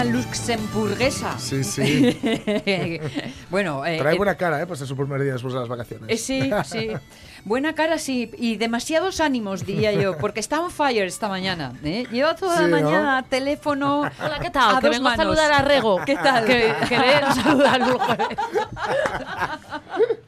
[0.00, 1.36] Una luxemburguesa.
[1.38, 2.16] Sí, sí.
[3.50, 4.66] bueno, eh, Trae eh, buena cara, ¿eh?
[4.66, 6.08] Pues es super medida después de las vacaciones.
[6.08, 6.90] eh, sí, sí.
[7.44, 8.30] Buena cara, sí.
[8.38, 11.72] Y demasiados ánimos, diría yo, porque está on fire esta mañana.
[11.82, 12.06] ¿eh?
[12.12, 12.80] Lleva toda Sí, la ¿no?
[12.82, 14.00] mañana teléfono.
[14.00, 14.76] Hola, ¿qué tal?
[14.76, 15.18] A que dos vengo manos.
[15.18, 16.00] a saludar a Rego.
[16.04, 16.44] ¿Qué tal?
[16.44, 17.98] Que, que al.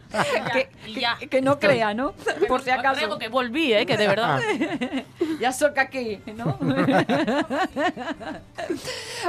[0.53, 1.17] que, Y ya.
[1.19, 2.13] que- que no crea, ¿no?
[2.49, 3.01] Por si acaso.
[3.01, 3.87] Rego, que volví, ¿eh?
[3.87, 4.41] Que de verdad.
[5.41, 6.59] Ya soca aquí, ¿no?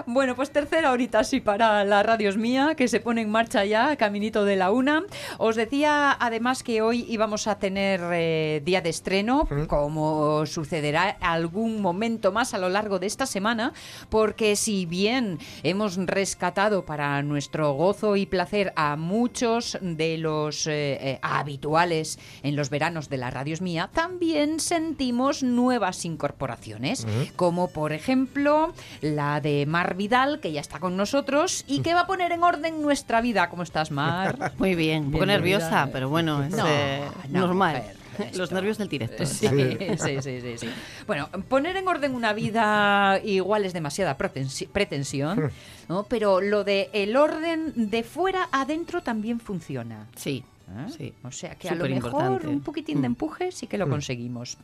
[0.05, 3.95] bueno, pues tercera horita sí para la Radios Mía, que se pone en marcha ya,
[3.95, 5.03] caminito de la una.
[5.37, 11.81] Os decía además que hoy íbamos a tener eh, día de estreno, como sucederá algún
[11.81, 13.73] momento más a lo largo de esta semana,
[14.09, 20.97] porque si bien hemos rescatado para nuestro gozo y placer a muchos de los eh,
[21.01, 27.05] eh, habituales en los veranos de la Radios Mía, también sentimos nuevas incorporaciones,
[27.35, 32.01] como por ejemplo la de Mar Vidal, que ya está con nosotros y que va
[32.01, 33.49] a poner en orden nuestra vida.
[33.49, 34.53] ¿Cómo estás, Mar?
[34.57, 37.83] Muy bien, un poco nerviosa, pero bueno, es No, eh, no, normal.
[38.35, 39.25] Los nervios del directo.
[39.25, 40.69] Sí, sí, sí, sí, sí.
[41.07, 45.49] Bueno, poner en orden una vida igual es demasiada pretensi- pretensión,
[45.87, 46.03] ¿no?
[46.03, 50.07] pero lo de el orden de fuera adentro también funciona.
[50.15, 50.91] Sí, ¿eh?
[50.97, 51.13] sí.
[51.23, 53.11] O sea que a lo mejor un poquitín de Mm.
[53.11, 54.57] empuje sí que lo conseguimos.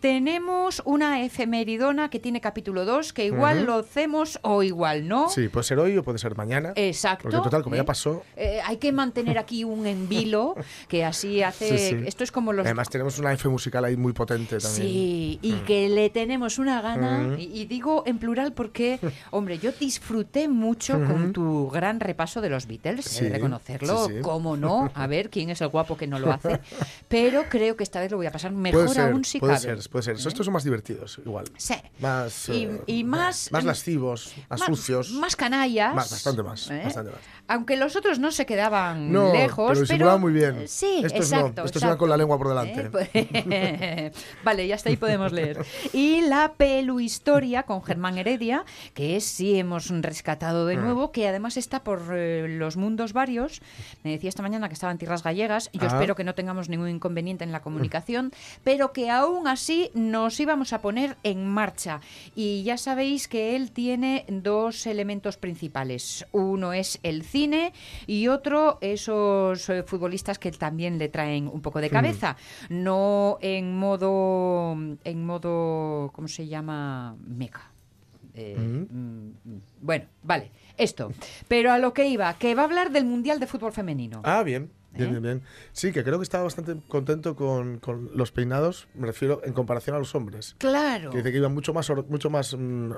[0.00, 3.66] Tenemos una efemeridona que tiene capítulo 2, que igual Ujú.
[3.66, 5.28] lo hacemos o igual no.
[5.28, 6.72] Sí, puede ser hoy o puede ser mañana.
[6.76, 7.24] Exacto.
[7.28, 7.78] Porque total, como ¿eh?
[7.78, 8.22] ya pasó.
[8.36, 10.54] Eh, hay que mantener aquí un envilo
[10.88, 11.76] que así hace.
[11.76, 12.02] Sí, sí.
[12.06, 14.82] Esto es como los Además, tenemos una F musical ahí muy potente también.
[14.88, 15.64] Sí, y Mm.
[15.66, 17.38] que le tenemos una gana, Mm.
[17.40, 18.98] y, y digo en plural porque,
[19.30, 24.90] hombre, yo disfruté mucho con tu gran repaso de los Beatles, Sí, reconocerlo, cómo no,
[24.94, 26.60] a ver quién es el guapo que no lo hace,
[27.08, 29.54] pero creo que esta vez lo voy a pasar mejor Puede ser, aún si puede
[29.54, 29.62] cabe.
[29.82, 30.14] ser, puede ser.
[30.16, 31.44] Estos son más divertidos, igual.
[31.56, 31.74] Sí.
[32.00, 35.10] Más, Y- eh, y más- Más lascivos, más, sucios.
[35.12, 35.94] Más canallas.
[35.94, 36.80] Más, bastante más, ¿eh?
[36.84, 37.20] bastante más.
[37.52, 39.70] Aunque los otros no se quedaban No, lejos.
[39.70, 40.68] pero disimulaban muy bien.
[40.68, 41.62] Sí, Estos exacto.
[41.62, 41.98] no, estos exacto.
[41.98, 42.80] con la lengua por delante.
[43.12, 44.10] ¿Eh?
[44.12, 44.12] Pues-
[44.44, 45.58] vale, ya hasta ahí podemos leer.
[45.92, 50.68] Y la pelu historia con Germán Heredia, que sí hemos rescatado Mm.
[50.68, 53.62] de nuevo, que además está por eh, los mundos varios.
[54.04, 55.70] Me decía esta mañana que estaba en tierras gallegas.
[55.72, 55.86] Yo Ah.
[55.88, 58.30] espero que no tengamos ningún inconveniente en la comunicación,
[58.62, 62.00] pero que aún así nos íbamos a poner en marcha.
[62.36, 66.24] Y ya sabéis que él tiene dos elementos principales.
[66.30, 67.39] Uno es el cine
[68.06, 72.36] y otro esos eh, futbolistas que también le traen un poco de cabeza.
[72.68, 77.16] No en modo, en modo, ¿cómo se llama?
[77.26, 77.70] Meca.
[78.34, 79.30] Eh, mm,
[79.80, 81.12] bueno, vale, esto.
[81.48, 84.20] Pero a lo que iba, que va a hablar del Mundial de Fútbol Femenino.
[84.24, 84.70] Ah, bien.
[84.92, 85.10] Bien, ¿Eh?
[85.10, 85.42] bien, bien.
[85.72, 89.94] Sí, que creo que estaba bastante contento con, con los peinados, me refiero en comparación
[89.94, 90.56] a los hombres.
[90.58, 91.10] Claro.
[91.10, 92.90] Que dice que iban mucho más, mucho más mm,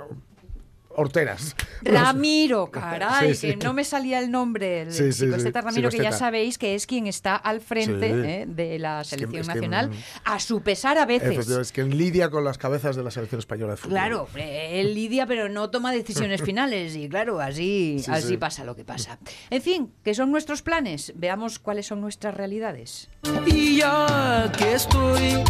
[0.96, 1.56] horteras.
[1.82, 3.56] Ramiro, caray, Sí, sí.
[3.58, 4.82] que no me salía el nombre.
[4.82, 5.46] El Sí, sí, chico sí.
[5.48, 8.28] este Ramiro, que ya sabéis que es quien está al frente Sí.
[8.28, 9.90] eh, de la que- selección es que, nacional,
[10.24, 11.48] a su pesar a veces.
[11.48, 13.90] Es que lidia con las cabezas de la selección española de fútbol.
[13.92, 16.96] Claro, él lidia, pero no toma decisiones finales.
[16.96, 18.36] Y claro, así, Sí, así sí.
[18.36, 19.18] pasa lo que pasa.
[19.50, 21.12] En fin, ¿qué son nuestros planes?
[21.16, 23.08] Veamos cuáles son nuestras realidades.
[23.46, 25.42] Y ya que estoy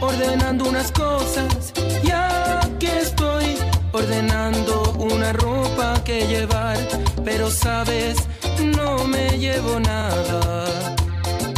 [0.00, 1.72] ordenando unas cosas,
[2.02, 3.56] ya que estoy
[3.94, 6.76] ordenando una ropa que llevar,
[7.24, 8.16] pero sabes,
[8.58, 10.96] no me llevo nada,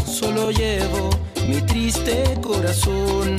[0.07, 1.09] solo llevo
[1.49, 3.37] mi triste corazón.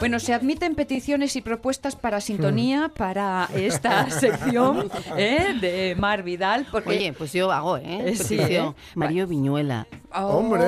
[0.00, 5.54] Bueno, se admiten peticiones y propuestas para sintonía para esta sección ¿eh?
[5.60, 6.66] de Mar Vidal.
[6.72, 8.10] Porque Oye, pues yo hago, ¿eh?
[8.10, 8.68] Eh, sí, Petición.
[8.70, 8.74] ¿eh?
[8.96, 10.66] Mario Viñuela, Hombre,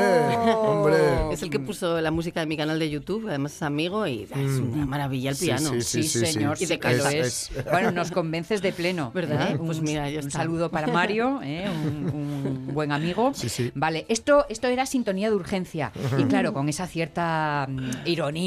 [0.55, 0.97] hombre.
[1.33, 4.23] Es el que puso la música de mi canal de YouTube, además es amigo y
[4.23, 4.31] es
[4.61, 5.69] una maravilla el Sí, piano.
[5.75, 6.27] sí, Sí, sí, sí.
[6.33, 7.12] señor, Y de casa.
[7.12, 7.50] es.
[7.50, 9.11] Es- Bueno, nos convences de pleno.
[9.12, 9.50] ¿Verdad?
[9.53, 9.59] ¿eh?
[9.59, 11.67] Pues Un- mira, ya un saludo para Mario, ¿eh?
[11.69, 12.11] un,
[12.69, 13.33] un buen amigo.
[13.35, 13.71] Sí, sí.
[13.75, 15.93] Vale, esto, esto era sintonía de urgencia.
[16.19, 17.67] Y claro, con esa cierta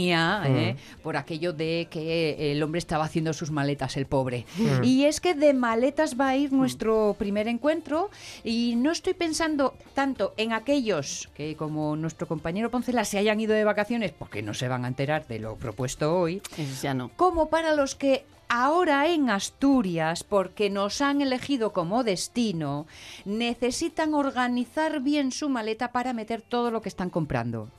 [0.06, 0.76] mm, ¿eh?
[1.04, 4.46] por aquello de que el hombre estaba haciendo sus maletas, el pobre.
[4.84, 8.10] Y es que de maletas va a ir nuestro primer encuentro
[8.44, 13.54] y no estoy pensando tanto en aquellos que como nuestro compañero Poncela se hayan ido
[13.54, 16.42] de vacaciones porque no se van a enterar de lo propuesto hoy,
[16.82, 17.10] ya no.
[17.16, 22.88] como para los que ahora en Asturias, porque nos han elegido como destino,
[23.26, 27.70] necesitan organizar bien su maleta para meter todo lo que están comprando.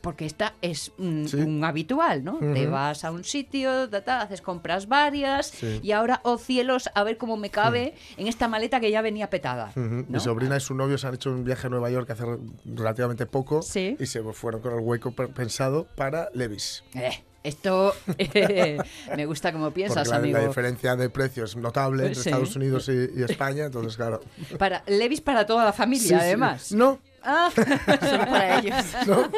[0.00, 1.36] Porque esta es mm, Sí.
[1.36, 2.38] un habitual, ¿no?
[2.38, 5.80] Te vas a un sitio, ta, ta, haces compras varias Sí.
[5.82, 9.30] y ahora, oh cielos, a ver cómo me cabe en esta maleta que ya venía
[9.30, 9.72] petada.
[9.76, 12.24] Mi sobrina y su novio se han hecho un viaje a Nueva York hace
[12.64, 13.96] relativamente poco Sí.
[13.98, 16.82] y se fueron con el hueco pe- pensado para Levis.
[16.94, 18.78] Eh, esto eh,
[19.16, 20.38] me gusta como piensas, Porque la, amigo.
[20.38, 22.28] la diferencia de precio es notable entre Sí.
[22.30, 24.20] Estados Unidos y, y España, entonces claro.
[24.58, 26.14] Para Levis para toda la familia, Sí, sí.
[26.14, 26.72] además.
[26.72, 27.50] No, Ah,
[28.00, 28.84] Solo para ellos.
[29.06, 29.30] no.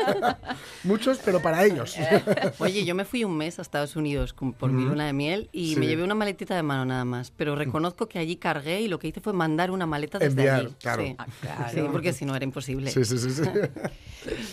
[0.84, 1.96] Muchos, pero para ellos.
[2.58, 5.74] Oye, yo me fui un mes a Estados Unidos por mi luna de miel y
[5.74, 5.80] Sí.
[5.80, 7.30] me llevé una maletita de mano nada más.
[7.30, 10.60] Pero reconozco que allí cargué y lo que hice fue mandar una maleta desde Enviar,
[10.60, 10.74] allí.
[10.80, 11.02] claro.
[11.04, 11.14] Sí.
[11.18, 11.64] Ah, claro.
[11.72, 12.90] Sí, porque si no era imposible.
[12.90, 13.30] Sí, sí, sí.
[13.30, 13.42] sí.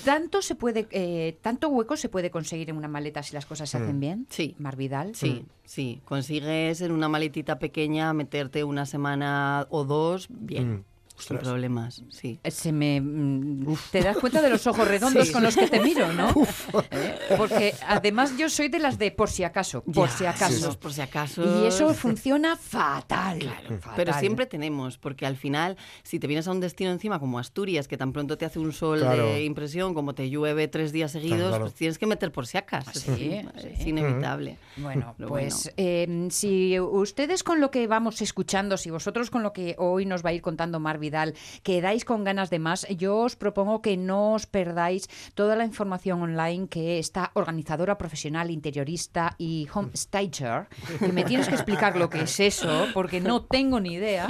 [0.05, 3.69] tanto se puede, eh, tanto hueco se puede conseguir en una maleta si las cosas
[3.69, 4.27] se hacen bien.
[4.29, 4.55] Sí.
[4.59, 5.15] Mar Vidal.
[5.15, 6.01] Sí, sí.
[6.05, 10.73] Consigues en una maletita pequeña meterte una semana o dos bien.
[10.73, 10.83] Mm.
[11.27, 12.39] Sin problemas, sí.
[12.43, 15.33] Eh, Se me, mm, te das cuenta de los ojos redondos Sí.
[15.33, 16.33] con los que te miro, ¿no?
[16.91, 20.79] Eh, Porque además yo soy de las de por si acaso, por Ya, si acaso.
[20.79, 21.63] por si acaso.
[21.63, 23.41] Y eso funciona fatal.
[23.41, 23.93] fatal.
[23.95, 27.87] Pero siempre tenemos, porque al final, si te vienes a un destino encima como Asturias,
[27.87, 29.25] que tan pronto te hace un sol Claro.
[29.25, 31.65] de impresión, como te llueve tres días seguidos, claro.
[31.65, 32.91] pues tienes que meter por si acaso.
[32.99, 33.41] Sí,
[33.79, 34.57] es inevitable.
[34.77, 39.53] Bueno, Pero pues eh, si ustedes con lo que vamos escuchando, si vosotros con lo
[39.53, 43.19] que hoy nos va a ir contando Mar Vidal, quedáis con ganas de más, yo
[43.19, 49.35] os propongo que no os perdáis toda la información online que esta organizadora profesional, interiorista
[49.37, 53.93] y homestager, que me tienes que explicar lo que es eso, porque no tengo ni
[53.93, 54.27] idea,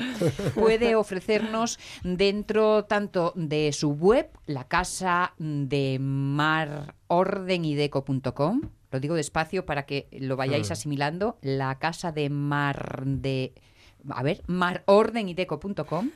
[0.55, 9.85] puede ofrecernos dentro tanto de su web, la casa de marordenideco.com, lo digo despacio para
[9.85, 13.53] que lo vayáis asimilando, la casa de mar de
[14.09, 16.09] a ver, marordenideco.com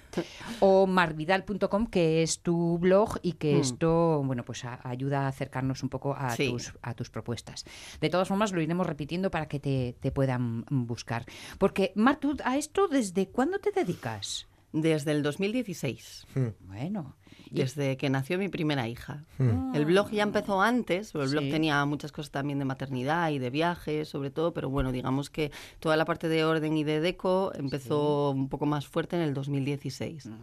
[0.60, 3.60] o marvidal.com, que es tu blog y que Mm.
[3.62, 6.50] esto, bueno, pues a- ayuda a acercarnos un poco a, Sí.
[6.50, 7.66] tus, a tus propuestas.
[8.02, 11.26] De todas formas, lo iremos repitiendo para que te, te puedan buscar.
[11.58, 14.48] Porque, Mar, ¿tú a esto desde cuándo te dedicas?
[14.74, 16.28] Desde el 2016,
[16.60, 19.24] Bueno, y- desde que nació mi primera hija.
[19.38, 19.74] Hmm.
[19.76, 21.52] El blog ya empezó antes, pero el blog Sí.
[21.52, 25.52] tenía muchas cosas también de maternidad y de viajes, sobre todo, pero bueno, digamos que
[25.80, 29.34] toda la parte de orden y de deco empezó un poco más fuerte en el
[29.34, 30.24] 2016.
[30.24, 30.38] sobre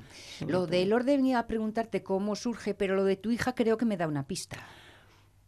[0.47, 0.49] Mm.
[0.51, 0.67] lo todo.
[0.69, 3.97] del orden iba a preguntarte cómo surge, pero lo de tu hija creo que me
[3.97, 4.59] da una pista.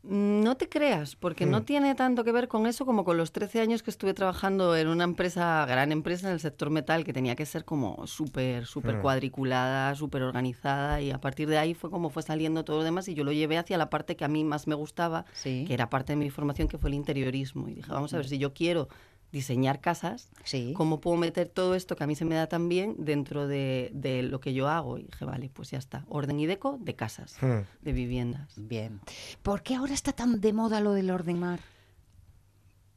[0.08, 1.50] Mm, No te creas, porque Hmm.
[1.50, 4.76] no tiene tanto que ver con eso como con los 13 años que estuve trabajando
[4.76, 8.62] en una empresa, gran empresa en el sector metal, que tenía que ser como súper,
[8.62, 8.66] Hmm.
[8.66, 12.84] súper cuadriculada, súper organizada, y a partir de ahí fue como fue saliendo todo lo
[12.84, 15.64] demás, y yo lo llevé hacia la parte que a mí más me gustaba, Sí.
[15.66, 17.68] que era parte de mi formación, que fue el interiorismo.
[17.68, 18.88] Y dije, vamos a ver, si yo quiero
[19.32, 20.72] diseñar casas, Sí.
[20.76, 23.90] ¿cómo puedo meter todo esto que a mí se me da tan bien dentro de,
[23.92, 24.98] de lo que yo hago?
[24.98, 27.60] Y dije, vale, pues ya está, orden y deco de casas, Hmm.
[27.82, 28.52] de viviendas.
[28.56, 29.00] Bien.
[29.42, 31.60] ¿Por qué ahora está tan de moda lo del orden mar?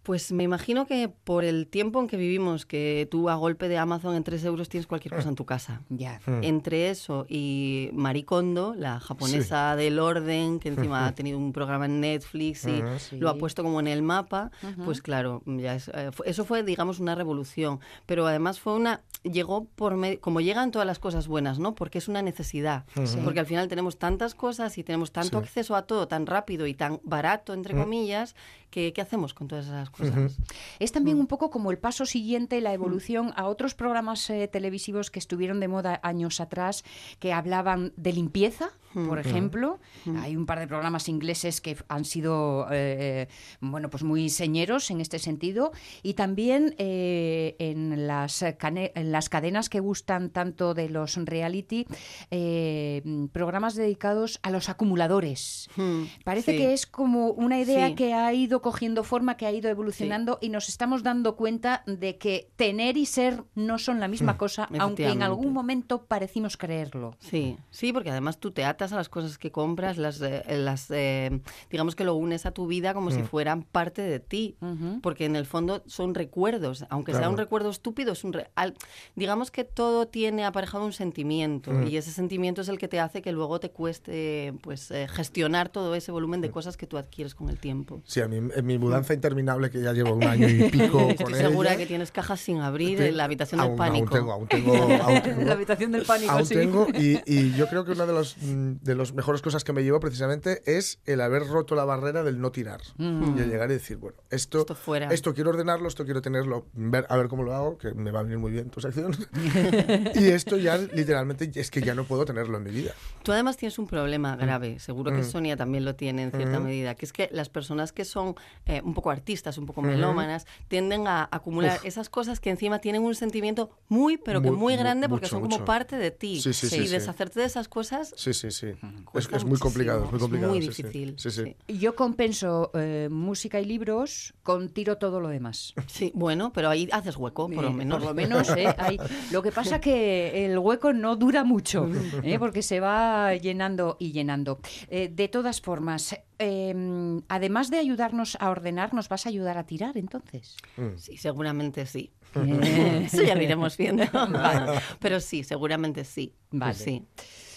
[0.04, 3.78] Pues me imagino que por el tiempo en que vivimos, que tú a golpe de
[3.78, 5.82] Amazon en 3 euros tienes cualquier cosa en tu casa.
[5.90, 6.20] Ya.
[6.26, 6.42] Hmm.
[6.42, 12.00] Entre eso y Maricondo, la japonesa del orden, que encima ha tenido un programa en
[12.00, 12.82] Netflix y.
[12.98, 13.18] Sí.
[13.20, 14.52] lo ha puesto como en el mapa,
[14.86, 17.80] pues claro, ya es- eh, eso fue, digamos, una revolución.
[18.06, 21.76] Pero además fue una, llegó por medio, como llegan todas las cosas buenas, ¿no?
[21.76, 22.86] Porque es una necesidad.
[23.24, 25.44] Porque al final tenemos tantas cosas y tenemos tanto Sí.
[25.44, 28.36] acceso a todo tan rápido y tan barato, entre comillas,
[28.70, 30.38] ¿qué hacemos con todas esas cosas?
[30.80, 35.12] Es también un poco como el paso siguiente, la evolución a otros programas eh, televisivos
[35.12, 36.84] que estuvieron de moda años atrás,
[37.20, 39.80] que hablaban de limpieza, por ejemplo.
[40.22, 43.28] Hay un par de programas ingleses que han sido, eh,
[43.62, 45.72] bueno, pues muy señeros en este sentido.
[46.02, 51.86] Y también eh, en, las en las cadenas que gustan tanto de los reality,
[52.32, 55.70] eh, programas dedicados a los acumuladores.
[55.76, 56.58] Hmm, Parece sí.
[56.58, 57.96] que es como una idea Sí.
[57.96, 62.18] que ha ido cogiendo forma, que ha ido evolucionando y nos estamos dando cuenta de
[62.18, 67.16] que tener y ser no son la misma cosa, aunque en algún momento parecimos creerlo.
[67.20, 70.90] Sí, sí, porque además tú te atas a las cosas que compras, las, eh, las
[70.92, 73.14] eh, digamos que lo unes a tu vida como Mm.
[73.14, 74.56] si fueran parte de ti,
[75.02, 78.76] porque en el fondo son recuerdos, aunque sea un recuerdo estúpido, es un re- al-
[79.16, 81.88] digamos que todo tiene aparejado un sentimiento Mm.
[81.88, 85.70] y ese sentimiento es el que te hace que luego te cueste pues eh, gestionar
[85.70, 88.02] todo ese volumen de cosas que tú adquieres con el tiempo.
[88.06, 91.26] Sí, a mí en mi mudanza interminable que ya llevo un año y pico Estoy
[91.26, 94.16] con segura ella, que tienes cajas sin abrir en la habitación del aún- pánico.
[94.16, 95.42] Aún tengo, aún tengo, aún tengo.
[95.44, 96.54] La habitación del pánico, Aún sí.
[96.56, 99.74] tengo, y, y yo creo que una de las mm, de las mejores cosas que
[99.74, 102.82] me llevo precisamente es el haber roto la barrera del no tirar.
[102.98, 103.04] Y
[103.40, 105.08] el llegar y decir, bueno, esto, Esto fuera.
[105.14, 108.20] esto quiero ordenarlo, esto quiero tenerlo, ver, a ver cómo lo hago, que me va
[108.20, 109.16] a venir muy bien tu sección.
[110.16, 112.92] y esto ya literalmente es que ya no puedo tenerlo en mi vida.
[113.24, 114.40] Tú además tienes un problema Mm.
[114.40, 117.92] grave, seguro que Sonia también lo tiene en cierta medida, que es que las personas
[117.92, 122.50] que son eh, un poco artistas, un poco melómanas, tienden a acumular esas cosas que
[122.50, 125.56] encima tienen un sentimiento muy, pero que Muy, muy mu- grande porque mucho, son como
[125.58, 125.66] mucho.
[125.66, 126.40] parte de ti.
[126.42, 126.94] Sí, sí, sí, y sí.
[126.94, 128.68] deshacerte de esas cosas Sí, sí, sí.
[129.14, 130.52] Es, es muy complicado, es muy complicado.
[130.54, 130.84] muy sí, sí.
[130.84, 131.16] difícil.
[131.18, 131.56] Sí, sí.
[131.68, 135.74] Yo compenso eh, música y libros con tiro todo lo demás.
[135.88, 137.98] Sí, bueno, pero ahí haces hueco, por lo Eh, menos.
[138.00, 138.74] Por lo menos, ¿eh?
[138.78, 139.00] Hay-
[139.32, 141.88] Lo que pasa que el hueco no dura mucho,
[142.24, 142.38] ¿eh?
[142.40, 144.60] porque se va llenando y llenando.
[144.90, 149.66] Eh, de todas formas, eh, además de ayudarnos a ordenar, ¿nos vas a ayudar a
[149.66, 150.58] tirar entonces?
[150.96, 152.12] Sí, seguramente sí.
[152.36, 154.04] Eh, Eso ya lo iremos viendo.
[154.14, 154.80] Vale.
[155.00, 156.34] Pero sí, seguramente sí.
[156.50, 156.74] Pues Vale.
[156.76, 157.06] sí.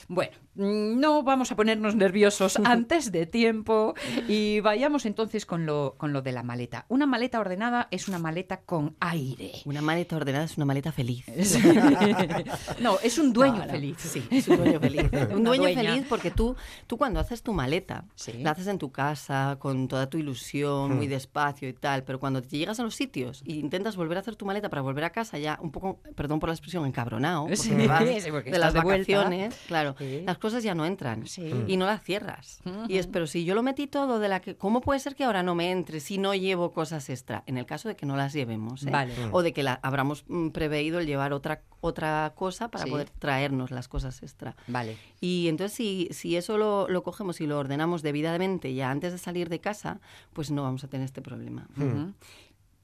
[0.09, 3.95] Bueno, mm, no vamos a ponernos nerviosos antes de tiempo
[4.29, 6.87] y vayamos entonces con lo, con lo de la maleta.
[6.89, 9.53] Una maleta ordenada es una maleta con aire.
[9.65, 11.25] Una maleta ordenada es una maleta feliz.
[12.81, 13.73] No, es un dueño No, no.
[13.73, 13.97] feliz.
[13.99, 15.03] Sí, es un dueño feliz.
[15.13, 15.83] un Una dueño dueña.
[15.93, 16.57] feliz porque tú,
[16.87, 18.33] tú cuando haces tu maleta, Sí.
[18.43, 22.43] la haces en tu casa, con toda tu ilusión, muy despacio y tal, pero cuando
[22.43, 25.11] te llegas a los sitios e intentas volver a hacer tu maleta para volver a
[25.11, 28.73] casa ya un poco, perdón por la expresión, encabronado, porque Sí, vas porque de las
[28.75, 29.13] de vuelta.
[29.13, 30.23] vacaciones, claro, Sí.
[30.27, 31.51] las cosas ya no entran Sí.
[31.67, 32.61] y no las cierras.
[32.89, 35.25] Y es, pero si yo lo metí todo de la que, ¿cómo puede ser que
[35.25, 37.45] ahora no me entre si no llevo cosas extra?
[37.47, 38.91] En el caso de que no las llevemos, ¿eh?
[38.91, 39.15] Vale.
[39.31, 42.91] o de que la, habramos mm, preveído el llevar otra, otra cosa para Sí.
[42.91, 44.55] poder traernos las cosas extra.
[44.67, 44.99] Vale.
[45.21, 49.19] Y entonces si, si eso lo, lo cogemos y lo ordenamos debidamente ya antes de
[49.19, 50.01] salir de casa,
[50.33, 51.67] pues no vamos a tener este problema.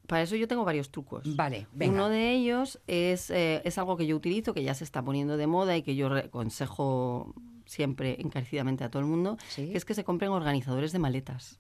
[0.09, 1.37] Para eso yo tengo varios trucos.
[1.37, 1.93] Vale, venga.
[1.93, 5.37] Uno de ellos es, eh, es algo que yo utilizo, que ya se está poniendo
[5.37, 7.35] de moda y que yo aconsejo
[7.67, 9.69] siempre encarecidamente a todo el mundo, Sí.
[9.71, 11.59] que es que se compren organizadores de maletas.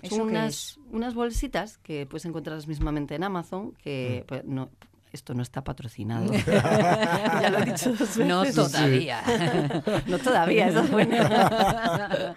[0.00, 4.70] ¿Eso Son unas, unas bolsitas que puedes encontrar mismamente en Amazon, que pues, no,
[5.14, 6.32] esto no está patrocinado.
[6.32, 8.26] ya lo he dicho dos veces.
[8.26, 9.22] No todavía.
[10.06, 11.16] No todavía, eso es bueno.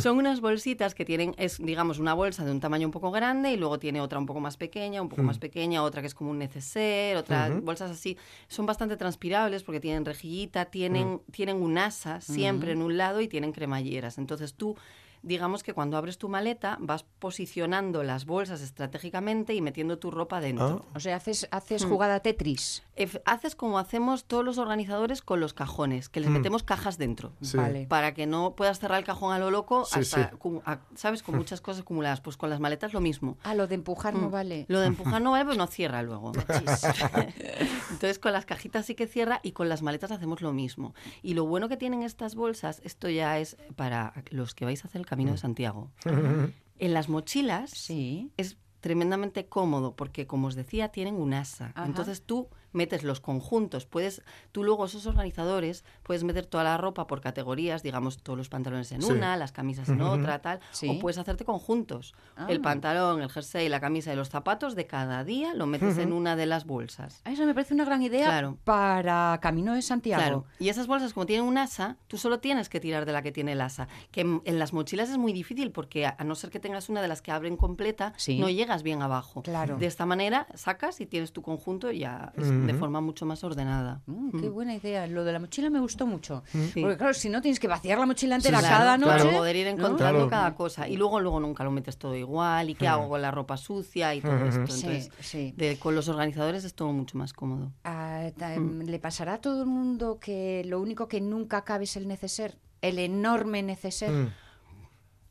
[0.00, 3.52] Son unas bolsitas que tienen, es digamos una bolsa de un tamaño un poco grande
[3.52, 6.14] y luego tiene otra un poco más pequeña, un poco más pequeña, otra que es
[6.14, 8.16] como un neceser, otras bolsas así.
[8.48, 13.28] Son bastante transpirables porque tienen rejillita, tienen, tienen un asa siempre en un lado y
[13.28, 14.18] tienen cremalleras.
[14.18, 14.76] Entonces tú
[15.24, 20.40] digamos que cuando abres tu maleta vas posicionando las bolsas estratégicamente y metiendo tu ropa
[20.40, 20.84] dentro.
[20.94, 21.88] O sea, haces, haces Mm.
[21.88, 22.82] jugada Tetris.
[23.24, 27.32] Haces como hacemos todos los organizadores con los cajones, que les metemos cajas dentro.
[27.40, 27.56] Sí.
[27.56, 27.86] Vale.
[27.88, 30.36] Para que no puedas cerrar el cajón a lo loco, Sí, hasta, sí.
[30.64, 31.22] a- ¿sabes?
[31.22, 32.20] Con muchas cosas acumuladas.
[32.20, 33.36] Pues con las maletas lo mismo.
[33.42, 34.30] Ah, lo de empujar no Mm.
[34.30, 34.66] vale.
[34.68, 36.32] Lo de empujar no vale, pues no cierra luego.
[37.90, 40.94] Entonces con las cajitas sí que cierra y con las maletas hacemos lo mismo.
[41.22, 44.88] Y lo bueno que tienen estas bolsas, esto ya es para los que vais a
[44.88, 45.90] hacer el Camino de Santiago.
[46.76, 48.32] En las mochilas Sí.
[48.36, 51.70] es tremendamente cómodo porque, como os decía, tienen un asa.
[51.74, 51.86] Ajá.
[51.86, 57.06] Entonces tú metes los conjuntos, puedes, tú luego esos organizadores puedes meter toda la ropa
[57.06, 59.10] por categorías, digamos todos los pantalones en Sí.
[59.12, 60.88] una, las camisas en otra, tal, Sí.
[60.88, 62.14] o puedes hacerte conjuntos.
[62.36, 62.46] Ah.
[62.48, 66.12] El pantalón, el jersey, la camisa y los zapatos de cada día lo metes en
[66.12, 67.22] una de las bolsas.
[67.24, 68.58] Ah, Eso me parece una gran idea Claro.
[68.64, 70.20] para Camino de Santiago.
[70.22, 70.44] Claro.
[70.58, 73.32] Y esas bolsas, como tienen un asa, tú solo tienes que tirar de la que
[73.32, 73.88] tiene el asa.
[74.10, 76.88] Que en, en las mochilas es muy difícil porque a, a no ser que tengas
[76.88, 78.38] una de las que abren completa, Sí.
[78.38, 79.42] no llegas bien abajo.
[79.42, 79.76] Claro.
[79.76, 82.32] De esta manera sacas y tienes tu conjunto y ya
[82.66, 84.02] es de forma mucho más ordenada.
[84.06, 85.06] Mm, qué buena idea.
[85.06, 86.42] Lo de la mochila me gustó mucho.
[86.50, 86.80] Sí.
[86.80, 89.24] Porque claro, si no tienes que vaciar la mochila entera sí, cada Claro, noche.
[89.26, 89.72] para poder ir ¿no?
[89.72, 90.30] encontrando Claro.
[90.30, 90.88] cada cosa.
[90.88, 92.70] Y luego, luego nunca lo metes todo igual.
[92.70, 94.66] ¿Y qué hago con la ropa sucia y todo esto?
[94.66, 95.54] Sí, Entonces, sí.
[95.56, 97.72] de- con los organizadores es todo mucho más cómodo.
[97.84, 101.96] Ah, ta- ¿Le pasará a todo el mundo que lo único que nunca cabe es
[101.96, 102.58] el neceser?
[102.82, 104.10] El enorme neceser.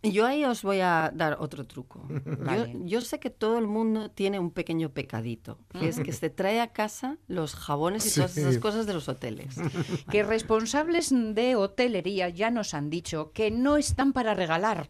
[0.04, 0.10] Mm.
[0.10, 2.06] Yo ahí os voy a dar otro truco.
[2.26, 2.74] Vale.
[2.74, 6.30] Yo, yo sé que todo el mundo tiene un pequeño pecadito, que es que se
[6.30, 9.56] trae a casa los jabones y todas esas cosas de los hoteles.
[10.12, 14.90] Que responsables de hotelería ya nos han dicho que no están para regalar,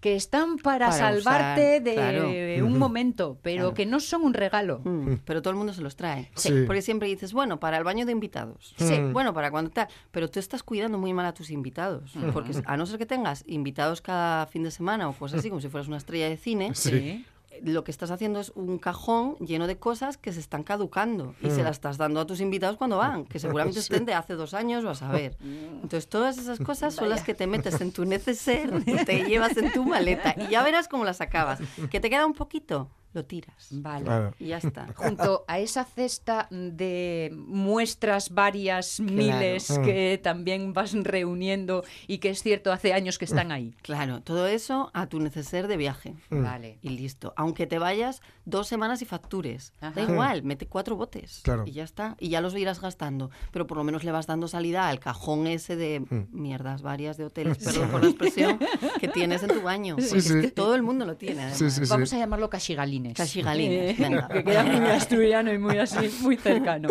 [0.00, 2.66] que están para, Para salvarte usar, de claro.
[2.66, 4.80] un momento, pero que no son un regalo.
[4.84, 6.30] Mm, Pero todo el mundo se los trae.
[6.34, 6.64] Sí.
[6.66, 8.74] Porque siempre dices, bueno, para el baño de invitados.
[8.78, 8.98] Sí.
[9.12, 9.88] Bueno, para cuando tal.
[10.10, 12.14] Pero tú estás cuidando muy mal a tus invitados.
[12.32, 15.60] Porque a no ser que tengas invitados cada fin de semana o cosas así, como
[15.60, 17.24] si fueras una estrella de cine, Sí.
[17.62, 21.50] lo que estás haciendo es un cajón lleno de cosas que se están caducando y
[21.50, 24.52] se las estás dando a tus invitados cuando van, que seguramente estén de hace dos
[24.54, 25.36] años o a saber.
[25.42, 28.70] Entonces todas esas cosas son las que te metes en tu neceser
[29.04, 31.60] te llevas en tu maleta y ya verás cómo las acabas.
[31.90, 34.04] Que te queda un poquito, lo tiras Vale.
[34.04, 34.34] Claro.
[34.38, 34.88] y ya está.
[34.96, 39.82] Junto a esa cesta de muestras varias miles Mm.
[39.84, 43.74] que también vas reuniendo y que es cierto hace años que están ahí.
[43.82, 46.14] Claro, todo eso a tu neceser de viaje.
[46.30, 46.78] Vale.
[46.82, 47.32] Y listo.
[47.36, 49.72] Aunque te vayas dos semanas y factures.
[49.80, 49.92] Ajá.
[49.94, 51.40] Da igual, mete cuatro botes.
[51.44, 51.64] Claro.
[51.66, 52.16] Y ya está.
[52.18, 53.30] Y ya los irás gastando.
[53.52, 57.24] Pero por lo menos le vas dando salida al cajón ese de mierdas varias de
[57.24, 58.58] hoteles, perdón por la expresión,
[59.00, 59.96] que tienes en tu baño.
[59.98, 60.40] Sí, es sí.
[60.40, 61.50] que todo el mundo lo tiene.
[61.88, 62.50] Vamos a llamarlo
[63.10, 63.16] cachigalines.
[63.16, 64.28] Cachigalines, Eh, venga.
[64.28, 66.88] que queda muy asturiano y muy así, muy cercano.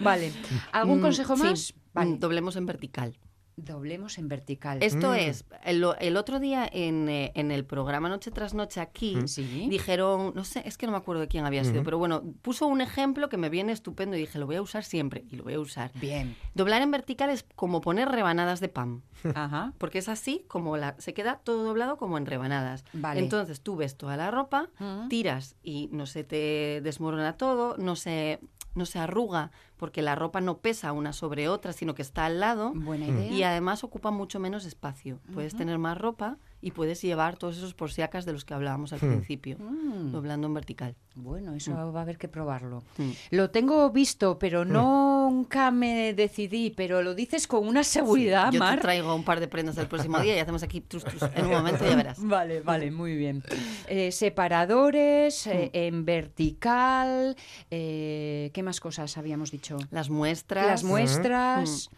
[0.00, 0.32] Vale.
[0.72, 1.74] ¿Algún Mm, consejo sí, más?
[1.92, 2.10] Vale.
[2.12, 3.16] mm, Doblemos en vertical.
[3.56, 4.82] Doblemos en vertical.
[4.82, 9.16] Esto es, el, el otro día en, eh, en el programa Noche tras Noche aquí,
[9.26, 9.66] Sí.
[9.68, 12.66] dijeron, no sé, es que no me acuerdo de quién había sido, pero bueno, puso
[12.66, 15.44] un ejemplo que me viene estupendo y dije, lo voy a usar siempre y lo
[15.44, 15.90] voy a usar.
[15.94, 16.36] Bien.
[16.54, 19.02] Doblar en vertical es como poner rebanadas de pan,
[19.34, 19.74] Ajá.
[19.78, 22.84] porque es así como la, se queda todo doblado como en rebanadas.
[22.94, 23.20] Vale.
[23.20, 25.08] Entonces tú ves toda la ropa, Mm.
[25.08, 28.38] tiras y no se te desmorona todo, no se,
[28.74, 32.40] no se arruga, porque la ropa no pesa una sobre otra, sino que está al
[32.40, 32.72] lado.
[32.74, 33.30] Buena idea.
[33.30, 35.18] Y además ocupa mucho menos espacio.
[35.32, 39.00] Puedes tener más ropa y puedes llevar todos esos porsiacas de los que hablábamos al
[39.00, 40.12] principio, Mm.
[40.12, 40.94] doblando en vertical.
[41.14, 42.82] Bueno, eso va a haber que probarlo.
[43.30, 46.70] Lo tengo visto, pero nunca me decidí.
[46.76, 48.76] Pero lo dices con una seguridad, Yo Mar.
[48.76, 51.22] te traigo un par de prendas el próximo día y hacemos aquí trus, trus.
[51.34, 52.18] En un momento ya verás.
[52.22, 53.42] Vale, vale, muy bien.
[53.88, 57.36] Eh, separadores, eh, en vertical.
[57.70, 59.78] eh, ¿Qué más cosas habíamos dicho?
[59.90, 60.66] Las muestras.
[60.66, 61.90] Las muestras.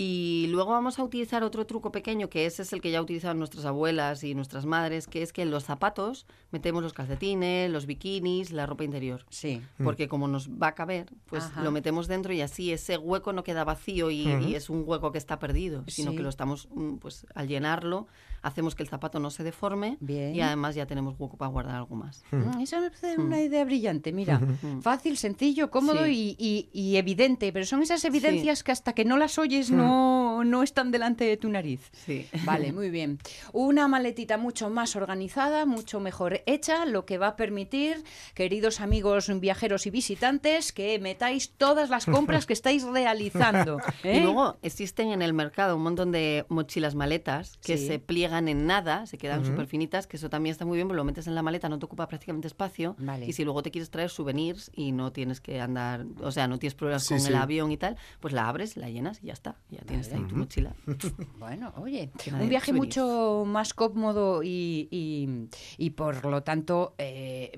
[0.00, 3.36] Y luego vamos a utilizar otro truco pequeño, que ese es el que ya utilizaban
[3.40, 7.84] nuestras abuelas y nuestras madres, que es que en los zapatos metemos los calcetines, los
[7.86, 9.26] bikinis, la ropa interior.
[9.28, 9.60] Sí.
[9.82, 11.64] Porque como nos va a caber, pues Ajá.
[11.64, 15.10] lo metemos dentro y así ese hueco no queda vacío y, y es un hueco
[15.10, 16.16] que está perdido, sino Sí.
[16.18, 18.06] que lo estamos, mm, pues al llenarlo,
[18.40, 20.32] hacemos que el zapato no se deforme Bien.
[20.32, 22.22] y además ya tenemos hueco para guardar algo más.
[22.30, 24.40] Mm, Esa me parece una idea brillante, mira.
[24.80, 26.36] Fácil, sencillo, cómodo Sí.
[26.38, 29.87] y, y- y evidente, pero son esas evidencias que hasta que no las oyes no,
[29.88, 31.90] no están delante de tu nariz.
[31.92, 32.26] Sí.
[32.44, 33.18] Vale, muy bien.
[33.52, 38.02] Una maletita mucho más organizada, mucho mejor hecha, lo que va a permitir,
[38.34, 43.78] queridos amigos viajeros y visitantes, que metáis todas las compras que estáis realizando.
[44.04, 44.18] ¿eh?
[44.18, 47.86] Y luego existen en el mercado un montón de mochilas maletas que Sí.
[47.86, 50.96] se pliegan en nada, se quedan súper finitas, que eso también está muy bien, porque
[50.98, 52.96] lo metes en la maleta, no te ocupa prácticamente espacio.
[52.98, 53.26] Vale.
[53.26, 56.58] Y si luego te quieres traer souvenirs y no tienes que andar, o sea, no
[56.58, 57.28] tienes problemas Sí, con sí.
[57.28, 59.56] el avión y tal, pues la abres, la llenas y ya está.
[59.70, 60.74] Ya tienes ahí tu mochila.
[61.38, 62.96] Bueno, oye, un viaje souvenirs.
[62.96, 67.52] mucho más cómodo y, y- y por lo tanto eh,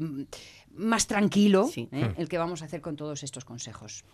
[0.80, 1.88] más tranquilo Sí.
[1.92, 2.14] ¿eh?
[2.16, 4.04] el que vamos a hacer con todos estos consejos.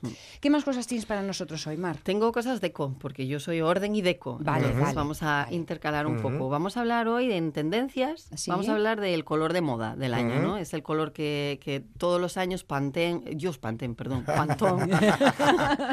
[0.40, 1.96] ¿Qué más cosas tienes para nosotros hoy, Mar?
[2.02, 4.38] Tengo cosas deco, porque yo soy orden y deco.
[4.40, 5.56] Vale, Entonces vale, vamos a vale.
[5.56, 6.48] intercalar un poco.
[6.48, 8.28] Vamos a hablar hoy de en tendencias.
[8.34, 8.50] ¿Sí?
[8.50, 10.58] Vamos a hablar del color de moda del año, ¿no?
[10.58, 14.80] Es el color que, que todos los años Pantene, yo Pantene, perdón, Pantón.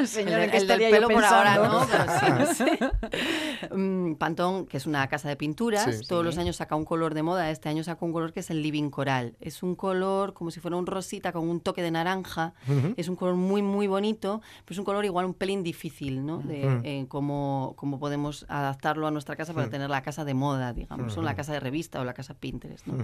[0.06, 2.64] Señora, el, ¿qué el del pelo por ahora no, pero sí.
[3.74, 6.06] Mm, Pantón, que es una casa de pinturas, Sí.
[6.06, 6.26] todos Sí.
[6.26, 7.50] los años saca un color de moda.
[7.50, 9.36] Este año saca un color que es el living coral.
[9.40, 12.54] Es un color como si fuera un rosita con un toque de naranja.
[12.96, 16.38] Es un color muy, muy bonito, pero es un color igual un pelín difícil, ¿no?
[16.38, 20.72] De eh, cómo, cómo podemos adaptarlo a nuestra casa para tener la casa de moda,
[20.72, 22.94] digamos, o la casa de revista o la casa Pinterest, ¿no?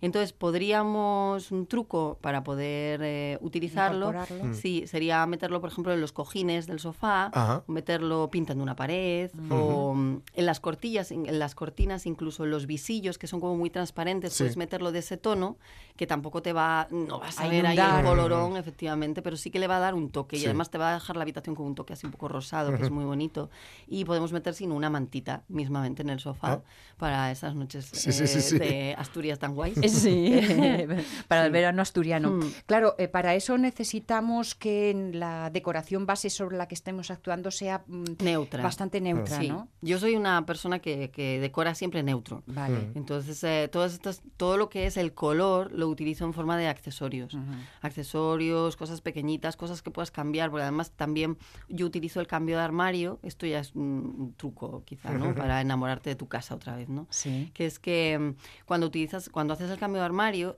[0.00, 4.12] Entonces, podríamos, un truco para poder eh, utilizarlo,
[4.54, 7.30] sí, sería meterlo, por ejemplo, en los cojines del sofá,
[7.66, 12.66] meterlo pintando una pared, o en las cortillas, en en las cortinas, incluso en los
[12.66, 14.44] visillos, que son como muy transparentes, Sí.
[14.44, 15.58] puedes meterlo de ese tono,
[15.96, 19.50] que tampoco te va, no vas a, A ver ahí el colorón, efectivamente, pero sí
[19.50, 21.54] que le va a dar un toque y además te va a dejar la habitación
[21.54, 23.50] con un toque así un poco rosado, que es muy bonito.
[23.86, 26.60] Y podemos meter sin una mantita mismamente en el sofá Ah.
[26.96, 28.58] para esas noches Sí, sí, sí, eh, sí.
[28.58, 29.74] de Asturias tan guays.
[29.90, 30.40] Sí,
[31.28, 32.30] para el verano asturiano.
[32.32, 32.40] Mm.
[32.66, 37.82] Claro, eh, para eso necesitamos que la decoración base sobre la que estemos actuando sea
[37.86, 38.62] mm, Neutra.
[38.62, 39.48] bastante neutra, Sí.
[39.48, 39.68] ¿no?
[39.80, 42.42] Yo soy una persona que, que decora siempre neutro.
[42.46, 42.90] Vale.
[42.94, 46.68] Entonces, eh, todas estas, todo lo que es el color lo utilizo en forma de
[46.90, 47.36] accesorios.
[47.80, 52.62] Accesorios, cosas pequeñitas, cosas que puedas cambiar, porque además también yo utilizo el cambio de
[52.62, 55.34] armario, esto ya es un, un truco quizá, ¿no?
[55.34, 57.06] Para enamorarte de tu casa otra vez, ¿no?
[57.10, 57.50] Sí.
[57.54, 60.56] Que es que mm, cuando utilizas, cuando haces el cambio de armario,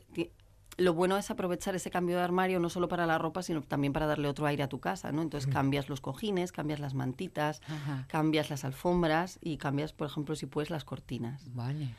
[0.79, 3.93] lo bueno es aprovechar ese cambio de armario no solo para la ropa, sino también
[3.93, 5.21] para darle otro aire a tu casa, ¿no?
[5.21, 8.07] Entonces cambias los cojines, cambias las mantitas, Ajá.
[8.09, 11.55] cambias las alfombras y cambias, por ejemplo, si puedes, las cortinas.
[11.55, 11.91] Vale.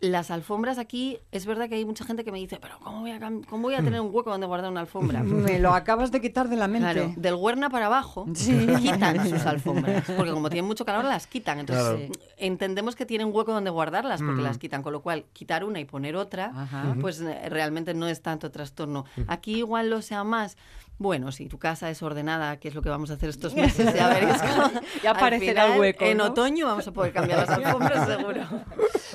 [0.00, 3.10] Las alfombras aquí, es verdad que hay mucha gente que me dice, pero ¿cómo voy
[3.10, 5.22] a, cómo voy a tener un hueco donde guardar una alfombra?
[5.24, 6.92] Me lo acabas de quitar de la mente.
[6.92, 8.64] Claro, del Huerna para abajo Sí.
[8.78, 11.58] quitan sus alfombras, porque como tienen mucho calor las quitan.
[11.58, 12.12] Entonces Claro.
[12.36, 14.44] entendemos que tienen hueco donde guardarlas porque Mm.
[14.44, 16.94] las quitan, con lo cual quitar una y poner otra, Ajá.
[17.00, 19.04] pues eh, realmente no es tanto trastorno.
[19.26, 20.56] Aquí igual lo sea más.
[20.98, 23.94] Bueno, si tu casa es ordenada, que es lo que vamos a hacer estos meses,
[23.94, 24.36] ya veréis.
[24.42, 24.70] cómo
[25.02, 26.24] Ya al aparecerá el final, hueco, En ¿no?
[26.24, 28.42] otoño vamos a poder cambiar las alfombras, seguro.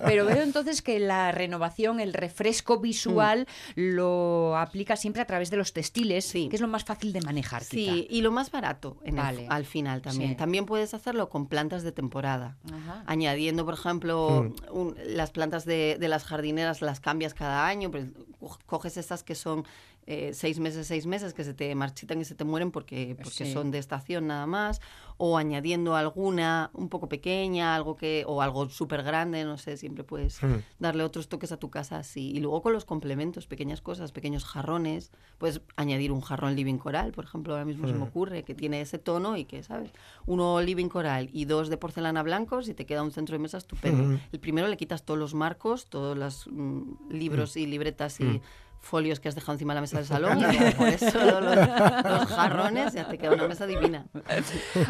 [0.05, 5.57] Pero veo entonces que la renovación, el refresco visual, lo aplica siempre a través de
[5.57, 6.47] los textiles, Sí.
[6.49, 7.63] que es lo más fácil de manejar.
[7.63, 10.31] Sí, y lo más barato en el- al final también.
[10.31, 10.35] Sí.
[10.35, 12.57] También puedes hacerlo con plantas de temporada.
[12.71, 13.03] Ajá.
[13.05, 18.07] añadiendo, por ejemplo, un- las plantas de, de las jardineras las cambias cada año, pero
[18.39, 19.65] co- coges estas que son
[20.05, 23.45] eh, seis meses, seis meses, que se te marchitan y se te mueren porque, porque
[23.45, 23.53] Sí.
[23.53, 24.81] son de estación nada más,
[25.17, 30.03] o añadiendo alguna un poco pequeña, algo que o algo súper grande, no sé, siempre
[30.03, 30.39] puedes
[30.79, 32.31] darle otros toques a tu casa así.
[32.31, 37.11] Y luego con los complementos, pequeñas cosas, pequeños jarrones, puedes añadir un jarrón living coral,
[37.11, 39.91] por ejemplo, ahora mismo se me ocurre, que tiene ese tono y que, ¿sabes?
[40.25, 43.57] Uno living coral y dos de porcelana blancos y te queda un centro de mesa
[43.57, 44.19] estupendo.
[44.31, 48.41] El primero le quitas todos los marcos, todos los mm, libros y libretas y
[48.83, 52.25] folios que has dejado encima de la mesa del salón y pones solo los, los
[52.29, 54.05] jarrones y ya te queda una mesa divina.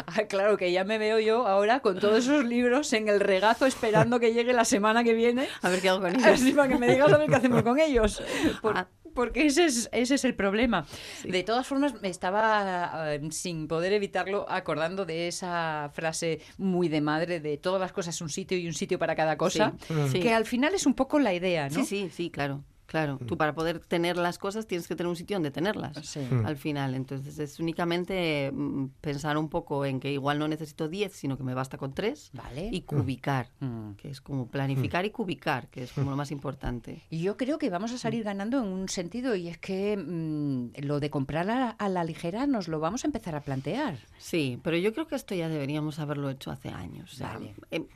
[0.06, 3.66] Ah, claro que ya me veo yo ahora con todos esos libros en el regazo
[3.66, 5.48] esperando que llegue la semana que viene.
[5.62, 6.26] A ver qué hago con ellos.
[6.26, 8.22] Así para que me digas a ver qué hacemos con ellos.
[8.60, 8.88] Por- Ah.
[9.14, 10.86] porque ese es, ese es el problema.
[11.22, 17.00] De todas formas, me estaba, eh, sin poder evitarlo, acordando de esa frase muy de
[17.00, 19.72] madre de todas las cosas un sitio y un sitio para cada cosa,
[20.10, 20.18] Sí.
[20.20, 21.76] que al final es un poco la idea, ¿no?
[21.76, 22.64] Sí, sí, sí, claro.
[22.86, 26.20] Claro, tú para poder tener las cosas tienes que tener un sitio donde tenerlas Sí.
[26.44, 26.94] al final.
[26.94, 31.42] Entonces es únicamente mm, pensar un poco en que igual no necesito 10, sino que
[31.44, 32.68] me basta con 3 Vale.
[32.70, 33.92] y cubicar, Mm.
[33.94, 37.02] que es como planificar y cubicar, que es como lo más importante.
[37.10, 40.80] Y yo creo que vamos a salir ganando en un sentido y es que mm,
[40.84, 43.98] lo de comprar a, a la ligera nos lo vamos a empezar a plantear.
[44.18, 47.12] Sí, pero yo creo que esto ya deberíamos haberlo hecho hace años.
[47.12, 47.54] O sea, Vale.
[47.70, 47.86] em,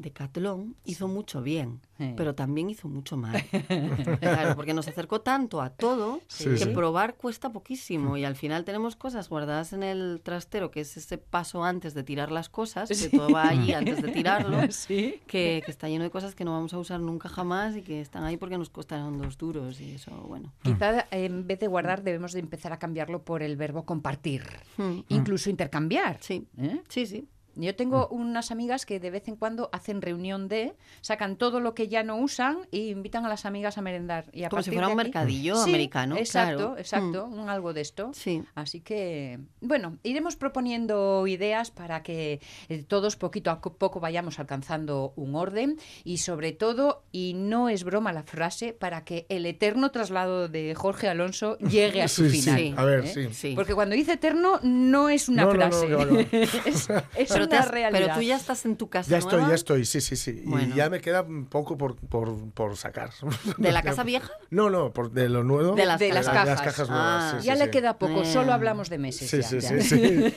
[0.00, 2.14] Decathlon hizo mucho bien, Sí.
[2.16, 3.42] pero también hizo mucho mal.
[4.20, 6.66] claro, porque nos acercó tanto a todo Sí, que sí.
[6.70, 11.18] probar cuesta poquísimo y al final tenemos cosas guardadas en el trastero, que es ese
[11.18, 15.20] paso antes de tirar las cosas, que todo va allí antes de tirarlo, Sí.
[15.26, 18.00] que, que está lleno de cosas que no vamos a usar nunca jamás y que
[18.00, 20.52] están ahí porque nos costaron dos duros y eso, bueno.
[20.62, 24.44] Quizá en vez de guardar debemos de empezar a cambiarlo por el verbo compartir,
[24.76, 25.00] Mm.
[25.08, 26.18] incluso intercambiar.
[26.20, 26.80] Sí, ¿eh?
[26.88, 27.26] sí, sí.
[27.60, 31.74] Yo tengo unas amigas que de vez en cuando hacen reunión de, sacan todo lo
[31.74, 34.26] que ya no usan y invitan a las amigas a merendar.
[34.32, 36.74] Y a Como si fuera un aquí- mercadillo Sí, americano, Exacto, claro.
[36.74, 36.78] Mm.
[36.78, 38.10] exacto, un algo de esto.
[38.14, 38.42] Sí.
[38.54, 44.38] Así que, bueno, iremos proponiendo ideas para que eh, todos poquito a co- poco vayamos
[44.38, 49.46] alcanzando un orden y sobre todo, y no es broma la frase, para que el
[49.46, 52.58] eterno traslado de Jorge Alonso llegue a su Sí, final.
[52.60, 52.74] sí.
[52.76, 53.08] a ver, ¿eh?
[53.08, 53.28] sí.
[53.32, 53.52] Sí.
[53.56, 56.04] Porque cuando dice eterno no es una No, no, no, frase, que va.
[56.66, 59.54] es, es pero, te has- pero tú ya estás en tu casa Ya estoy, ya
[59.54, 60.42] estoy, sí, sí, sí.
[60.44, 60.74] Bueno.
[60.74, 63.10] Y ya me queda un poco por, por, por sacar.
[63.56, 64.30] ¿De la casa vieja?
[64.50, 65.74] No, no, por, de lo nuevo.
[65.74, 66.60] De las De las cajas.
[66.62, 66.88] cajas.
[66.88, 67.34] nuevas.
[67.34, 67.38] Ah.
[67.40, 67.70] sí, ya sí, le sí.
[67.70, 68.32] queda poco, Eh.
[68.32, 69.28] solo hablamos de meses.
[69.30, 69.68] Sí, ya, sí, ya.
[69.68, 70.34] sí, sí.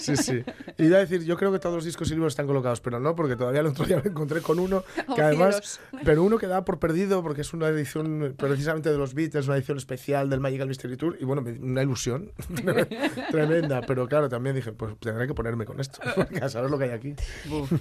[0.00, 0.42] Sí, sí.
[0.78, 2.98] Y iba a decir, yo creo que todos los discos y libros están colocados, pero
[3.00, 6.04] no, porque todavía el otro día me encontré con uno Oh, que además, cielos.
[6.04, 9.56] pero uno que da por perdido porque es una edición precisamente de los Beatles, una
[9.56, 12.32] edición especial del Magical Mystery Tour y bueno, me- una ilusión
[13.30, 16.00] tremenda, pero claro, también dije, pues tendré que ponerme con esto.
[16.42, 17.14] A saber lo que hay aquí.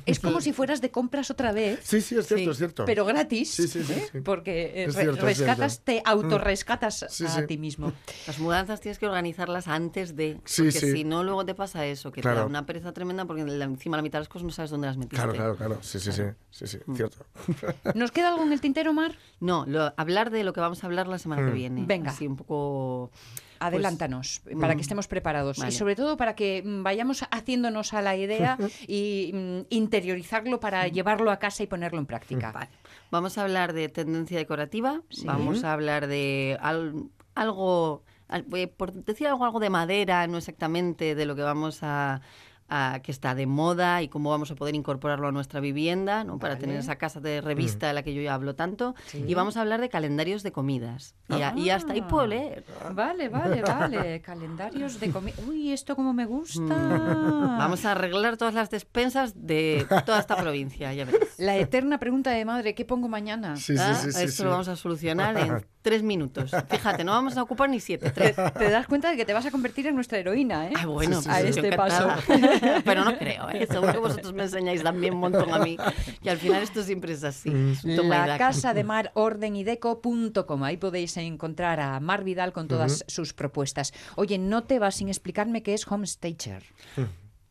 [0.06, 1.80] Es como si fueras de compras otra vez.
[1.84, 2.86] Sí, sí, es cierto, Sí, es cierto.
[2.86, 4.22] Pero gratis, Sí, sí, sí, ¿eh?
[4.24, 7.48] porque eh, Es re- cierto, es rescatas, te autorrescatas Sí, a sí.
[7.48, 7.92] ti mismo.
[8.28, 10.40] Las mudanzas tienes que organizarlas antes de.
[10.46, 10.92] Sí, porque sí.
[10.92, 14.04] si no, luego te pasa eso, que te da una pereza tremenda porque encima la
[14.04, 15.16] mitad de las cosas no sabes dónde las metiste.
[15.18, 15.78] Claro, claro, claro.
[15.82, 16.24] Sí, sí, sí.
[16.52, 17.26] Sí, sí, cierto.
[17.96, 19.16] ¿Nos queda algo en el tintero, Mar?
[19.40, 21.56] No, lo- hablar de lo que vamos a hablar la semana que Mm.
[21.56, 21.84] viene.
[21.86, 22.12] Venga.
[22.12, 23.12] Así un poco.
[23.60, 25.72] Adelántanos, para que estemos preparados Vale.
[25.72, 30.88] y sobre todo para que mm, vayamos haciéndonos a la idea y mm, interiorizarlo para
[30.88, 32.52] llevarlo a casa y ponerlo en práctica.
[32.52, 32.70] Vale.
[33.12, 35.02] Vamos a hablar de tendencia decorativa.
[35.26, 38.04] Vamos a hablar de al- algo.
[38.28, 42.22] al- eh, por decir algo, algo de madera, no exactamente de lo que vamos a.
[42.70, 46.40] a- que está de moda y cómo vamos a poder incorporarlo a nuestra vivienda, ¿no?
[46.40, 46.62] para Vale.
[46.66, 48.96] tener esa casa de revista de la que yo ya hablo tanto.
[49.14, 51.16] Y vamos a hablar de calendarios de comidas.
[51.30, 52.64] Y, a- y hasta ahí puedo leer.
[52.94, 54.22] Vale, vale, vale.
[54.26, 55.36] Calendarios de comida.
[55.48, 56.60] Uy, esto como me gusta.
[56.62, 57.58] Mm.
[57.58, 61.22] Vamos a arreglar todas las despensas de toda esta provincia, ya verás.
[61.38, 63.56] La eterna pregunta de madre, ¿qué pongo mañana?
[63.56, 64.24] Sí, sí, Ah, sí, sí.
[64.24, 64.44] Esto sí.
[64.44, 66.52] lo vamos a solucionar en tres minutos.
[66.70, 68.36] Fíjate, no vamos a ocupar ni siete, tres.
[68.36, 70.74] Te das cuenta de que te vas a convertir en nuestra heroína, ¿eh?
[70.76, 71.46] Ah, bueno, Sí, sí, pues sí.
[71.46, 72.82] A este encantada.
[72.86, 73.66] Pero no creo, ¿eh?
[73.66, 75.78] Seguro que vosotros me enseñáis también un montón a mí.
[76.22, 77.50] Y al final esto siempre es así.
[77.96, 80.64] Toma y La casa de mar ordenideco.com.
[80.64, 83.92] Ahí podéis encontrar a Mar Vidal con todas sus propuestas.
[84.16, 86.64] Oye, no te vas sin explicarme qué es Homestager.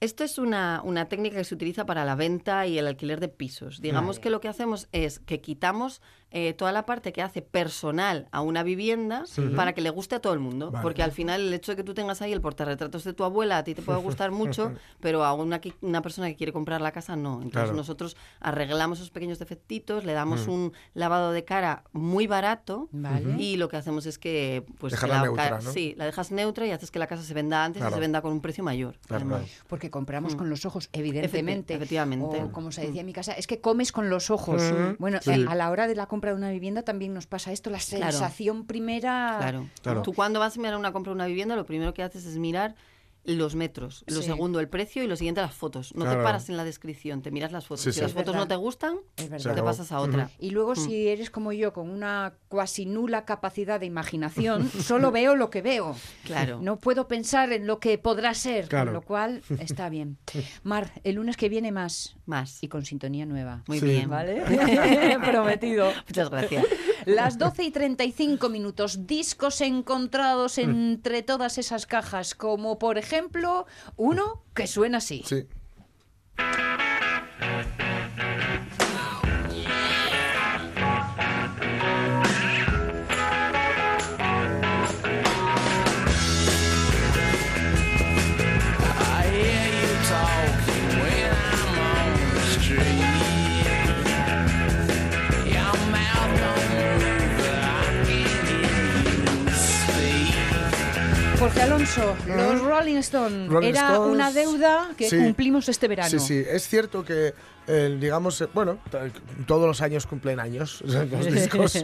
[0.01, 3.29] Esto es una, una técnica que se utiliza para la venta y el alquiler de
[3.29, 3.81] pisos.
[3.81, 8.29] Digamos que lo que hacemos es que quitamos eh, toda la parte que hace personal
[8.33, 9.25] a una vivienda
[9.57, 10.71] para que le guste a todo el mundo.
[10.71, 10.83] Vale.
[10.83, 13.59] Porque al final el hecho de que tú tengas ahí el portarretratos de tu abuela
[13.59, 16.93] a ti te puede gustar mucho, pero a una, una persona que quiere comprar la
[16.93, 17.35] casa no.
[17.37, 17.73] Entonces Claro.
[17.75, 23.37] nosotros arreglamos esos pequeños defectitos, le damos un lavado de cara muy barato Vale.
[23.43, 25.73] y lo que hacemos es que pues Dejarla la neutra, ¿no?
[25.73, 27.93] sí, la dejas neutra y haces que la casa se venda antes Claro.
[27.93, 28.97] y se venda con un precio mayor.
[29.07, 29.41] Claro.
[29.67, 31.75] Porque compramos con los ojos, evidentemente.
[31.75, 32.43] Efecti- efectivamente.
[32.45, 34.61] O, como se decía en mi casa, es que comes con los ojos.
[34.62, 35.31] Mm, Bueno, sí.
[35.31, 37.78] eh, a la hora de la compra de una vivienda también nos pasa esto, la
[37.78, 38.12] Claro.
[38.12, 39.37] sensación primera.
[39.40, 39.66] Claro.
[39.83, 40.02] Claro.
[40.02, 42.37] Tú cuando vas a mirar una compra de una vivienda, lo primero que haces es
[42.38, 42.74] mirar
[43.37, 44.27] los metros, lo Sí.
[44.27, 45.95] segundo el precio y lo siguiente las fotos.
[45.95, 46.21] No Claro.
[46.21, 47.85] te paras en la descripción, te miras las fotos.
[47.85, 48.41] Sí, si las Es fotos verdad.
[48.45, 49.29] no te gustan, te
[49.62, 50.31] pasas a otra.
[50.38, 55.37] Y luego, si eres como yo, con una cuasi nula capacidad de imaginación, solo veo
[55.37, 55.95] lo que veo.
[56.25, 56.61] Claro.
[56.62, 58.87] No puedo pensar en lo que podrá ser, Claro.
[58.87, 60.17] con lo cual está bien.
[60.62, 62.62] Mar, el lunes que viene más Más.
[62.62, 63.62] y con sintonía nueva.
[63.69, 63.87] Muy Sí.
[63.87, 64.09] bien.
[64.09, 64.43] ¿Vale?
[65.25, 65.93] Prometido.
[66.07, 66.64] Muchas gracias.
[67.14, 73.66] Las 12 y 35 minutos, discos encontrados entre todas esas cajas, como por ejemplo
[73.97, 75.23] uno que suena así.
[75.27, 75.47] Sí.
[101.38, 105.18] Jorge Alonso, los Rolling Stones, Rolling era Stones, una deuda que sí.
[105.18, 106.11] cumplimos este verano.
[106.11, 107.33] Sí, sí, es cierto que,
[107.68, 108.79] eh, digamos, eh, bueno,
[109.46, 111.81] todos los años cumplen años los discos,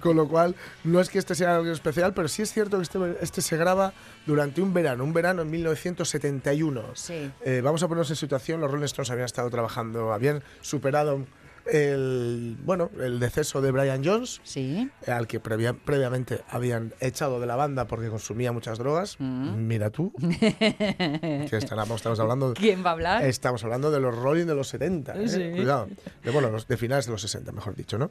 [0.00, 2.82] con lo cual no es que este sea algo especial, pero sí es cierto que
[2.82, 3.92] este, este se graba
[4.26, 6.82] durante un verano, un verano en 1971.
[6.94, 7.30] Sí.
[7.44, 11.24] Eh, vamos a ponernos en situación, los Rolling Stones habían estado trabajando, habían superado
[11.72, 14.90] el, bueno, el deceso de Brian Jones, Sí.
[15.06, 19.16] al que previa- previamente habían echado de la banda porque consumía muchas drogas.
[19.18, 19.66] Mm.
[19.66, 23.24] Mira tú, que estamos hablando ¿Quién va a hablar?
[23.24, 25.28] Estamos hablando de los Rolling de los 70, ¿eh?
[25.28, 25.50] Sí.
[25.52, 25.88] cuidado.
[26.22, 28.10] De, bueno, los, de finales de los 60, mejor dicho, ¿no?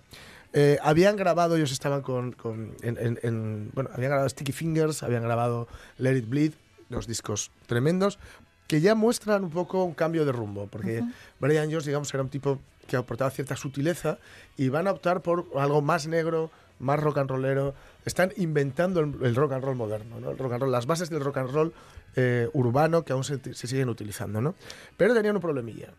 [0.53, 5.03] Eh, habían grabado, ellos estaban con, con- en, en- en- bueno, habían grabado Sticky Fingers,
[5.03, 6.53] habían grabado Let It Bleed,
[6.89, 8.19] dos discos tremendos,
[8.67, 11.03] que ya muestran un poco un cambio de rumbo, porque
[11.39, 14.17] Brian Jones, digamos, era un tipo que aportaba cierta sutileza
[14.57, 17.73] y van a optar por algo más negro, más rock and rollero.
[18.05, 20.31] Están inventando el, el rock and roll moderno, ¿no?
[20.31, 21.73] El rock and roll, las bases del rock and roll
[22.15, 24.55] eh, urbano que aún se, se siguen utilizando, ¿no?
[24.97, 25.89] Pero tenían un problemilla.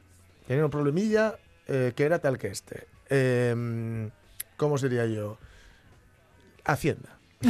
[0.46, 2.86] Tenían un problemilla eh, que era tal que este.
[3.10, 4.08] Eh,
[4.56, 5.38] ¿Cómo sería yo?
[6.64, 7.10] Hacienda.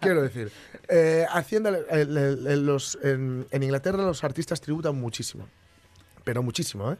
[0.00, 0.52] Quiero decir,
[0.88, 5.48] eh, Hacienda, el- el- los, en, en Inglaterra los artistas tributan muchísimo,
[6.24, 6.96] pero muchísimo, ¿eh?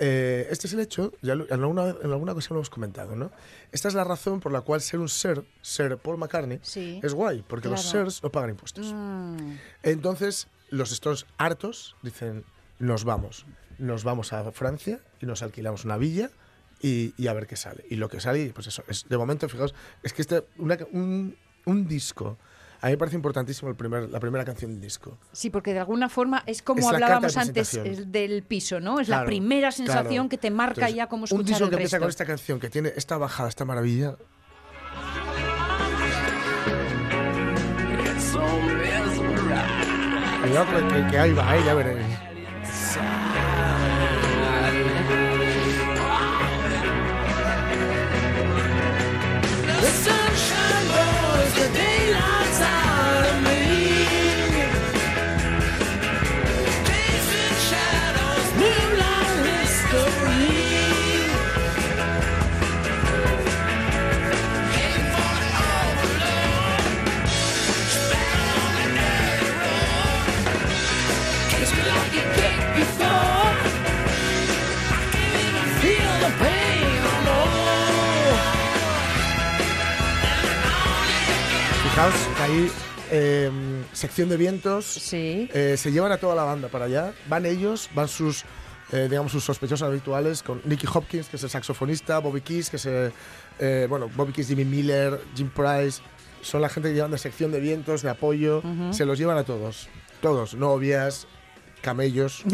[0.00, 3.16] Eh, este es el hecho, ya lo- en alguna, en alguna ocasión lo hemos comentado,
[3.16, 3.32] ¿no?
[3.72, 7.00] Esta es la razón por la cual ser un ser, ser Paul McCartney, Sí.
[7.02, 8.92] es guay, porque los sers no pagan impuestos.
[8.94, 9.54] Mm.
[9.82, 12.44] Entonces, los Stones hartos dicen,
[12.78, 13.44] nos vamos,
[13.78, 16.30] nos vamos a Francia y nos alquilamos una villa
[16.80, 17.84] y, y a ver qué sale.
[17.90, 21.36] Y lo que sale, pues eso, es, de momento, fijaos, es que este, una- un,
[21.66, 22.38] un disco
[22.80, 25.18] A mí me parece importantísimo el primer, la primera canción del disco.
[25.32, 27.72] Sí, porque de alguna forma es como Es la hablábamos de antes
[28.12, 29.00] del piso, ¿no?
[29.00, 30.28] Es la Claro, primera sensación claro.
[30.28, 32.04] que te marca Entonces, ya cómo Un escuchar disco el que empieza resto.
[32.04, 34.14] con esta canción, que tiene esta bajada, esta maravilla.
[40.42, 42.06] Cuidado que, que- que ahí va, ahí ya veréis.
[81.98, 82.14] Fijaos
[82.46, 82.70] que
[83.10, 83.50] eh,
[83.92, 85.50] sección de vientos, Sí.
[85.52, 87.12] eh, se llevan a toda la banda para allá.
[87.28, 88.44] Van ellos, van sus,
[88.92, 92.76] eh, digamos, sus sospechosos habituales, con Nicky Hopkins, que es el saxofonista, Bobby Keys, que
[92.76, 93.12] es, el,
[93.58, 96.00] eh, bueno, Bobby Keys, Jimmy Miller, Jim Price.
[96.40, 98.62] Son la gente que llevan de sección de vientos, de apoyo.
[98.92, 99.88] Se los llevan a todos.
[100.20, 101.26] Todos, novias,
[101.80, 102.44] camellos.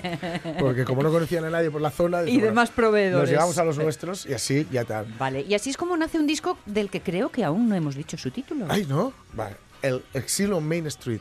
[0.58, 2.22] porque como no conocían a nadie por la zona...
[2.22, 3.22] Y dicen, bueno, demás proveedores.
[3.22, 5.06] Nos llevamos a los nuestros y así ya tal.
[5.18, 7.94] Vale, y así es como nace un disco del que creo que aún no hemos
[7.94, 8.66] dicho su título.
[8.68, 9.12] Ay, no.
[9.32, 9.56] Vale.
[9.82, 11.20] El exilio en Main Street.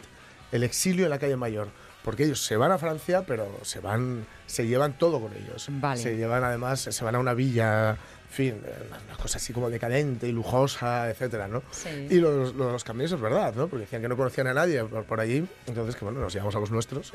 [0.51, 1.69] El exilio en la calle Mayor.
[2.03, 5.67] Porque ellos se van a Francia, pero se van, se llevan todo con ellos.
[5.71, 5.99] Vale.
[5.99, 7.97] Se llevan además, se van a una villa,
[8.35, 8.55] fin,
[8.89, 11.63] una una cosa así como decadente y lujosa, etcétera, ¿no?
[11.71, 11.89] Sí.
[12.09, 13.67] Y los, los, es verdad, ¿no?
[13.67, 16.55] Porque decían que no conocían a nadie por, por allí, entonces que bueno, nos llevamos
[16.55, 17.11] a los nuestros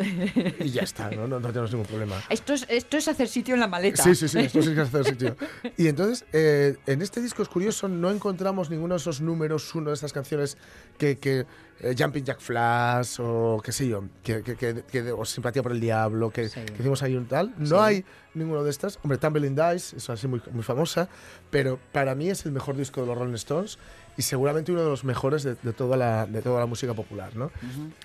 [0.59, 1.29] y ya está, ¿no?
[1.29, 2.17] No, no tenemos ningún problema.
[2.29, 4.03] Esto es, esto es hacer sitio en la maleta.
[4.03, 5.37] Sí, sí, sí, esto sí es hacer sitio.
[5.77, 9.91] Y entonces, eh, en este disco es curioso, no encontramos ninguno de esos números uno
[9.91, 10.57] de estas canciones
[10.99, 11.47] que, que
[11.81, 15.73] eh, Jumping Jack Flash o qué sé yo, que, que, que- que- o Simpatía por
[15.73, 16.61] el Diablo, que, Sí.
[16.67, 17.55] que hicimos ahí un tal.
[17.59, 18.99] No hay ninguno de estas.
[19.03, 21.09] Hombre, Tumbling Dice, es así muy, muy famosa,
[21.51, 23.79] pero para mí es el mejor disco de los Rolling Stones
[24.16, 27.35] y seguramente uno de los mejores de, de toda, la, de toda la música popular.
[27.37, 27.51] ¿no?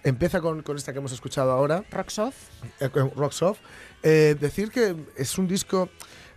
[0.04, 2.36] Empieza con, con esta que hemos escuchado ahora, Rocksoft.
[2.80, 3.60] eh, con Rocks Off.
[4.04, 5.90] Eh, decir que es un disco,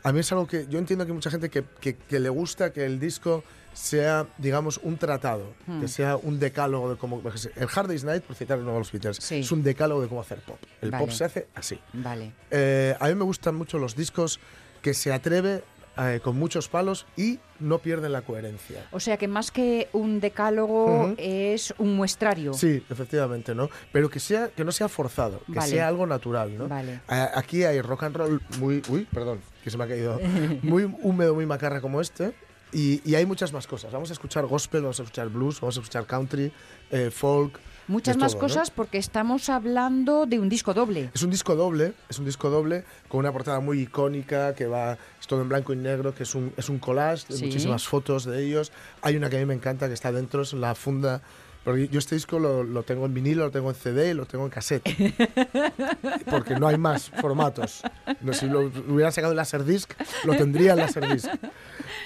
[0.02, 2.28] a mí es algo que yo entiendo que hay mucha gente que, que- que le
[2.28, 3.44] gusta que el disco
[3.78, 5.80] sea, digamos, un tratado, Hmm.
[5.80, 7.22] que sea un decálogo de cómo...
[7.56, 9.36] El Hard Day's Night, por citar de nuevo a los Beatles, Sí.
[9.36, 10.58] es un decálogo de cómo hacer pop.
[10.82, 11.04] El Vale.
[11.04, 11.78] pop se hace así.
[11.92, 12.32] Vale.
[12.50, 14.40] Eh, a mí me gustan mucho los discos
[14.82, 15.62] que se atreve
[16.00, 18.86] eh, con muchos palos y no pierden la coherencia.
[18.92, 21.14] O sea que más que un decálogo Ujú.
[21.18, 22.54] es un muestrario.
[22.54, 23.68] Sí, efectivamente, ¿no?
[23.92, 25.68] Pero que sea que no sea forzado, que Vale.
[25.70, 26.68] sea algo natural, ¿no?
[26.68, 27.00] Vale.
[27.08, 30.20] Aquí hay rock and roll muy, uy, perdón, que se me ha caído,
[30.62, 32.32] muy húmedo, muy macarra como este.
[32.72, 33.92] Y, y hay muchas más cosas.
[33.92, 36.52] Vamos a escuchar gospel, vamos a escuchar blues, vamos a escuchar country,
[36.90, 37.58] eh, folk.
[37.86, 38.48] Muchas más todo, ¿no?
[38.48, 41.10] cosas porque estamos hablando de un disco doble.
[41.14, 44.98] Es un disco doble, es un disco doble con una portada muy icónica que va
[45.18, 47.46] es todo en blanco y negro, que es un, es un collage de Sí.
[47.46, 48.72] muchísimas fotos de ellos.
[49.00, 51.22] Hay una que a mí me encanta que está dentro, es la funda.
[51.64, 54.26] Porque yo este disco lo, lo tengo en vinilo, lo tengo en CD y lo
[54.26, 54.84] tengo en cassette.
[56.30, 57.82] Porque no hay más formatos.
[58.20, 59.92] No, si lo hubiera sacado en Laserdisc,
[60.24, 61.28] lo tendría en Laserdisc.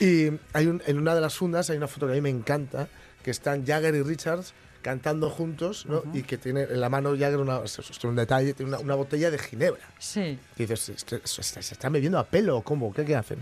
[0.02, 2.30] Y hay un- en una de las fundas hay una foto que a mí me
[2.30, 2.88] encanta,
[3.22, 6.02] que están Jagger y Richards cantando juntos, ¿no?
[6.12, 8.94] Y que tiene en la mano Jagger, una, esto es un detalle, tiene una, una
[8.96, 9.88] botella de ginebra.
[10.00, 10.38] Sí.
[10.56, 12.92] Y dices, ¿esto- esto- ¿se se están bebiendo a pelo o cómo?
[12.92, 13.38] ¿Qué, qué hacen?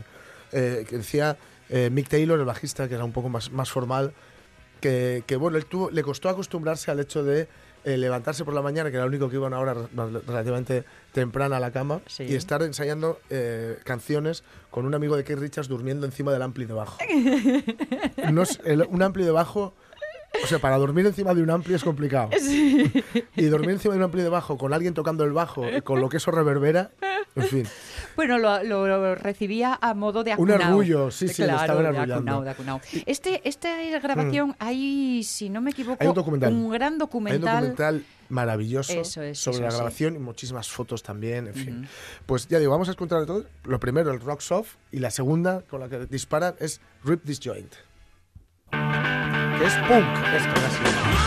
[0.52, 1.36] Eh, que decía
[1.70, 4.12] eh, Mick Taylor, el bajista, que era un poco más, más formal,
[4.80, 7.48] que, que, bueno, él tuvo, le costó acostumbrarse al hecho de
[7.84, 9.88] eh, levantarse por la mañana, que era lo único que iba a una hora re-
[10.26, 12.24] relativamente temprana a la cama, Sí.
[12.24, 16.64] y estar ensayando eh, canciones con un amigo de Keith Richards durmiendo encima del ampli
[16.66, 16.98] de bajo.
[18.32, 19.74] No es- el- un ampli de bajo...
[20.44, 22.30] O sea, para dormir encima de un ampli es complicado.
[23.36, 26.00] Y dormir encima de un ampli de bajo con alguien tocando el bajo, y con
[26.00, 26.92] lo que eso reverbera,
[27.36, 27.66] en fin.
[28.16, 30.70] Bueno, lo, lo- lo recibía a modo de Un acunao.
[30.76, 32.80] orgullo, sí, sí, claro, de acunao, de acunao.
[33.06, 33.70] Este, esta
[34.02, 36.52] grabación, hay, si no me equivoco, Hay un documental.
[36.52, 37.54] un gran Hay un documental.
[37.70, 39.76] documental maravilloso Eso es, sobre eso la sí.
[39.76, 41.88] grabación y muchísimas fotos también, en fin.
[42.26, 43.44] Pues ya digo, vamos a de todo.
[43.64, 47.40] Lo primero, el Rock Soft, y la segunda, con la que disparan, es Rip This
[47.42, 47.72] Joint.
[48.70, 51.19] Que es punk, esto casi.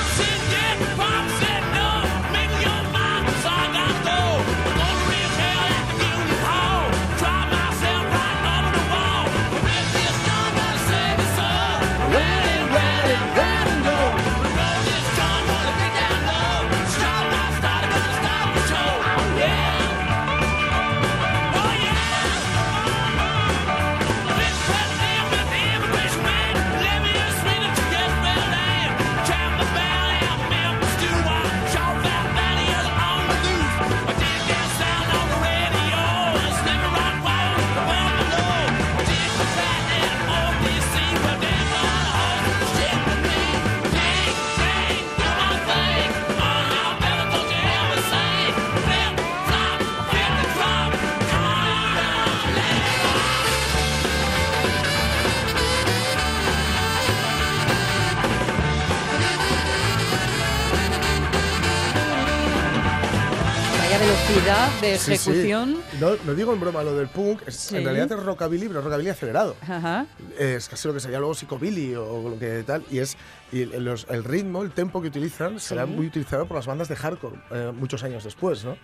[64.92, 65.30] De Sí, sí.
[65.32, 65.78] ejecución.
[66.00, 67.78] No, no digo en broma lo del punk, es- Sí.
[67.78, 69.56] en realidad es rockabilly, pero rockabilly acelerado.
[69.62, 70.06] Ajá.
[70.38, 72.84] Es casi lo que sería luego psicobilly o, lo que tal.
[72.92, 73.18] Y es
[73.52, 76.88] y el, los- el ritmo, el tempo que utilizan será muy utilizado por las bandas
[76.90, 78.78] de hardcore eh, muchos años después, ¿no?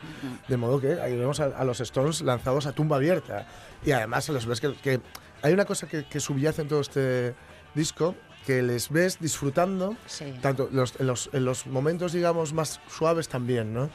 [0.47, 3.47] De modo que ahí vemos a, a los Stones lanzados a tumba abierta.
[3.85, 5.01] Y además se les ves que, que
[5.41, 7.33] hay una cosa que, que subyace en todo este
[7.75, 10.33] disco que les ves disfrutando Sí.
[10.41, 13.89] tanto los, en, los, en los momentos, digamos, más suaves también, ¿no?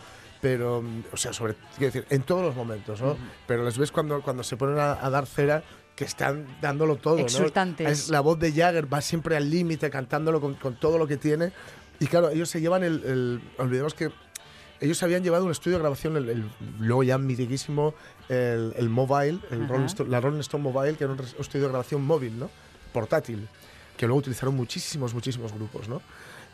[0.45, 3.17] Pero, o sea, sobre, quiero decir, en todos los momentos, ¿no?
[3.47, 5.65] Pero les ves cuando, cuando se ponen a, a dar cera
[5.97, 7.23] que están dándolo todo, ¿no?
[7.23, 7.89] Exultantes.
[7.91, 11.17] Es la voz de Jagger va siempre al límite, cantándolo con, con todo lo que
[11.17, 11.51] tiene.
[11.99, 14.11] Y claro, ellos se llevan el, el- Olvidemos que
[14.83, 17.95] ellos habían llevado un estudio de grabación, el, el- luego ya mitiquísimo,
[18.29, 19.67] el, el Mobile, el.
[19.67, 22.51] Rolling Stone- la Rolling Stone Mobile, que era un estudio de grabación móvil, ¿no?
[22.93, 23.49] Portátil,
[23.97, 26.03] que luego utilizaron muchísimos, muchísimos grupos, ¿no?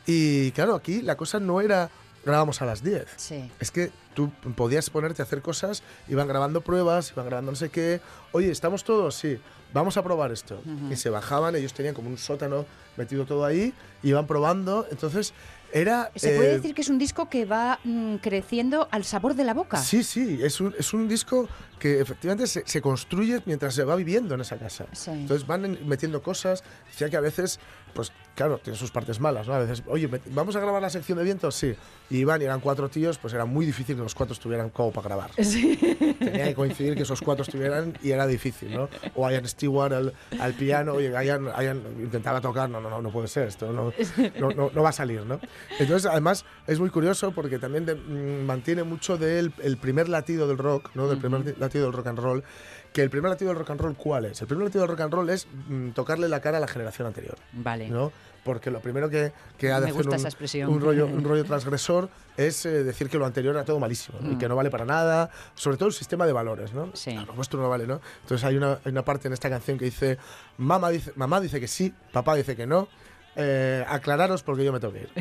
[0.07, 1.91] Y claro, aquí la cosa no era
[2.25, 3.07] grabamos a las 10.
[3.17, 3.51] Sí.
[3.61, 7.71] Es que tú podías ponerte a hacer cosas, iban grabando pruebas, iban grabando no sé
[7.71, 8.01] qué.
[8.33, 9.15] Oye, ¿estamos todos?
[9.15, 9.39] Sí,
[9.73, 10.61] vamos a probar esto.
[10.91, 12.67] Y se bajaban, ellos tenían como un sótano
[12.97, 14.87] metido todo ahí, iban probando.
[14.91, 15.33] Entonces,
[15.73, 16.11] era.
[16.17, 19.45] Se puede eh, decir que es un disco que va mm, creciendo al sabor de
[19.45, 19.77] la boca.
[19.79, 21.49] Sí, sí, es un, es un disco
[21.79, 24.87] que efectivamente se, se construye mientras se va viviendo en esa casa.
[24.93, 25.11] Sí.
[25.13, 26.65] Entonces van en- metiendo cosas.
[26.91, 27.61] Decía que a veces,
[27.95, 29.55] pues claro, tiene sus partes malas, ¿no?
[29.55, 31.55] A veces, oye, ¿vamos a grabar la sección de vientos?
[31.55, 31.75] Sí.
[32.09, 34.91] Y iban y eran cuatro tíos, pues era muy difícil que los cuatro estuvieran como
[34.93, 35.31] para grabar.
[35.37, 38.89] Tenía que coincidir que esos cuatro estuvieran y era difícil, ¿no?
[39.15, 43.11] O Ian Stewart al, al piano, oye, Ian, Ian intentaba tocar, no, no, no, no
[43.11, 43.93] puede ser, esto no,
[44.39, 45.39] no, no, no va a salir, ¿no?
[45.79, 50.49] Entonces, además, es muy curioso porque también de- mm, mantiene mucho del el primer latido
[50.49, 51.09] del rock, ¿no?
[51.09, 52.45] Del primer latido del rock and roll.
[52.93, 54.41] Que el primer latido del rock and roll, ¿cuál es?
[54.41, 57.07] El primer latido del rock and roll es mm, tocarle la cara a la generación
[57.07, 57.37] anterior.
[57.53, 57.89] Vale.
[57.89, 58.11] ¿no?
[58.43, 60.71] Porque lo primero que, que ha de Me hacer gusta un, esa expresión.
[60.71, 64.33] un rollo, un rollo transgresor es eh, decir que lo anterior era todo malísimo ¿no?
[64.33, 66.91] y que no vale para nada, sobre todo el sistema de valores, ¿no?
[66.95, 67.13] Sí.
[67.15, 68.01] Lo vuestro no vale, ¿no?
[68.23, 70.17] Entonces hay una, hay una parte en esta canción que dice
[70.57, 72.89] mamá, dice, mamá dice que sí, papá dice que no.
[73.37, 75.11] eh, aclararos porque yo me tengo que ir.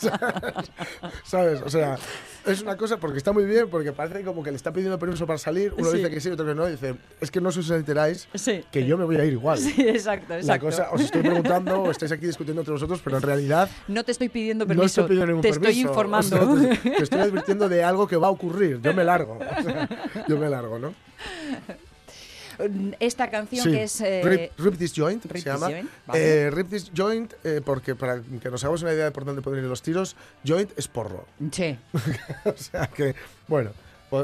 [1.24, 1.60] ¿Sabes?
[1.62, 1.96] O sea,
[2.46, 5.26] es una cosa porque está muy bien, porque parece como que le está pidiendo permiso
[5.26, 5.72] para salir.
[5.76, 5.98] Uno Sí.
[5.98, 6.66] dice que sí, otro que no.
[6.66, 8.64] Dice, es que no os enteráis Sí.
[8.70, 9.58] que yo me voy a ir igual.
[9.58, 10.66] Sí, exacto, La exacto.
[10.66, 14.12] cosa, os estoy preguntando o estáis aquí discutiendo entre vosotros, pero en realidad No te
[14.12, 15.68] estoy pidiendo no permiso, estoy pidiendo ningún te permiso.
[15.70, 16.56] estoy O informando.
[16.62, 18.80] sea, te, te estoy advirtiendo de algo que va a ocurrir.
[18.80, 19.38] Yo me largo.
[19.38, 19.88] O sea,
[20.28, 20.94] yo me largo, ¿no?
[23.00, 23.70] Esta canción Sí.
[23.72, 24.00] que es...
[24.00, 25.66] eh, Rip, Rip This Joint Rip se This llama.
[25.66, 26.42] Joint, vale.
[26.46, 29.42] Eh, Rip This Joint, eh, porque para que nos hagamos una idea de por dónde
[29.42, 31.26] pueden ir los tiros, Joint es porro.
[31.52, 31.78] Sí.
[32.44, 33.14] o sea que,
[33.48, 33.70] bueno,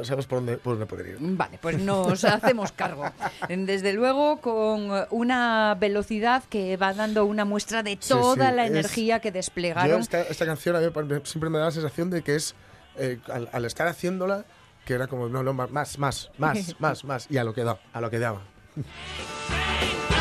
[0.04, 1.16] sabes por dónde, por dónde pueden ir.
[1.20, 3.04] Vale, pues nos hacemos cargo.
[3.48, 8.64] Desde luego con una velocidad que va dando una muestra de Sí, toda sí, la
[8.64, 10.00] es- energía que Yo desplegaron.
[10.00, 10.86] esta, esta canción a mí
[11.24, 12.54] siempre me da la sensación de que es,
[12.96, 14.44] eh, al, al estar haciéndola,
[14.84, 15.98] que era como, no, no, más, más,
[16.38, 18.42] más, más, más, y a lo que da, a lo que daba.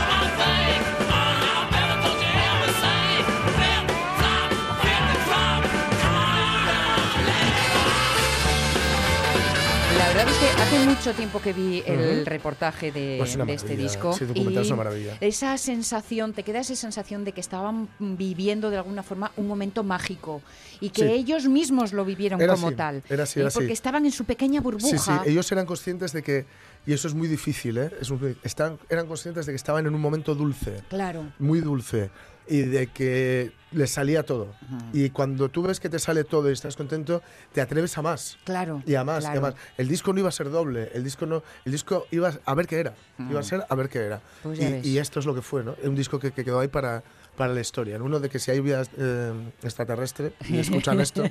[10.74, 12.26] hace mucho tiempo que vi el Ujú.
[12.30, 14.14] reportaje de, Pues de este disco.
[14.14, 15.18] sí, documental es y una maravilla.
[15.20, 19.84] Esa sensación, te queda esa sensación de que estaban viviendo de alguna forma un momento
[19.84, 20.42] mágico
[20.80, 21.12] y que Sí.
[21.12, 23.04] ellos mismos lo vivieron Era como así, tal.
[23.10, 23.56] era así, Y era así.
[23.60, 24.98] Porque estaban en su pequeña Sí, burbuja.
[25.24, 26.46] sí, ellos eran conscientes de que,
[26.86, 27.92] y eso es muy difícil, ¿eh?
[28.00, 31.34] Es muy- están, eran conscientes de que estaban en un momento dulce, Claro.
[31.40, 32.10] muy dulce,
[32.48, 34.54] y de que les salía todo.
[34.94, 37.22] Y cuando tú ves que te sale todo y estás contento,
[37.54, 38.38] te atreves a más.
[38.44, 38.84] Claro.
[38.86, 39.42] Y a más, y a claro.
[39.42, 39.56] más.
[39.78, 42.68] El disco no iba a ser doble, el disco no, el disco iba a ver
[42.68, 42.94] qué era,
[43.30, 44.22] iba a ser a ver qué era.
[44.44, 45.76] Pues y esto es lo que fue, ¿no?
[45.84, 47.04] Un disco que, que quedó ahí para,
[47.42, 47.98] para la historia.
[47.98, 48.06] ¿no?
[48.06, 49.34] Uno de que si hay vida eh,
[49.64, 51.24] extraterrestre y escuchan esto,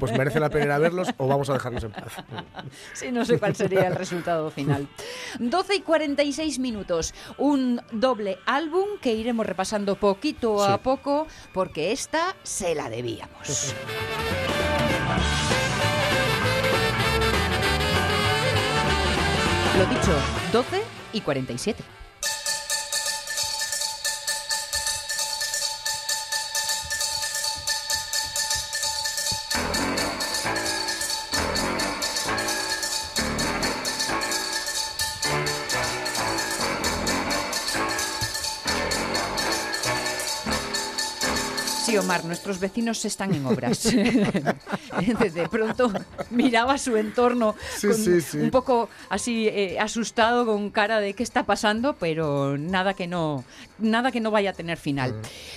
[0.00, 2.14] pues merece la pena verlos o vamos a dejarlos en paz.
[2.94, 4.88] Sí, no sé cuál sería el resultado final.
[5.38, 7.12] 12 y 46 minutos.
[7.36, 13.74] Un doble álbum que iremos repasando poquito a poco porque esta se la debíamos.
[19.76, 20.16] Lo dicho,
[20.50, 21.84] 12 y 47.
[42.24, 43.84] Nuestros vecinos están en obras.
[45.34, 45.92] de pronto
[46.30, 48.38] miraba su entorno Sí, con- sí, sí.
[48.38, 53.44] un poco así eh, asustado, con cara de qué está pasando, pero nada que no,
[53.78, 55.14] nada que no vaya a tener final.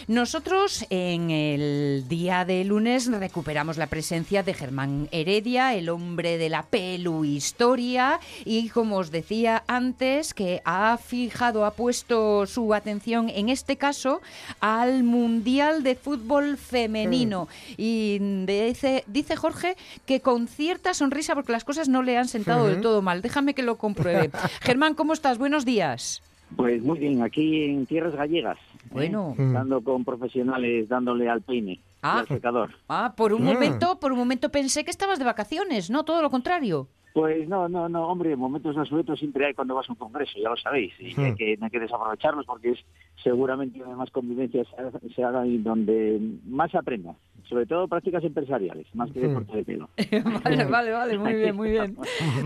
[0.07, 6.49] Nosotros en el día de lunes recuperamos la presencia de Germán Heredia, el hombre de
[6.49, 13.29] la pelu historia, y como os decía antes, que ha fijado, ha puesto su atención
[13.29, 14.21] en este caso
[14.59, 17.47] al Mundial de Fútbol Femenino.
[17.77, 19.75] Y dice, dice Jorge
[20.05, 23.21] que con cierta sonrisa, porque las cosas no le han sentado del todo mal.
[23.21, 24.29] Déjame que lo compruebe.
[24.61, 25.37] Germán, ¿cómo estás?
[25.37, 26.21] Buenos días.
[26.57, 28.57] Pues muy bien, aquí en tierras gallegas.
[28.57, 28.87] ¿eh?
[28.91, 29.33] Bueno.
[29.37, 32.15] Estando con profesionales dándole al peine Ah.
[32.17, 32.71] y al secador.
[32.89, 33.45] Ah, por un Mm.
[33.45, 36.87] momento, por un momento pensé que estabas de vacaciones, no, todo lo contrario.
[37.13, 40.31] Pues no, no, no, hombre, momentos de asueto siempre hay cuando vas a un congreso,
[40.41, 42.79] ya lo sabéis, y hay, que, hay que desaprovecharlos porque es
[43.23, 44.67] seguramente donde más convivencias
[45.15, 47.13] se- hagan y donde más se aprenda,
[47.47, 49.27] sobre todo prácticas empresariales, más que Hmm.
[49.27, 49.89] deporte de pelo.
[50.43, 51.97] Vale, vale, vale, muy bien, muy bien.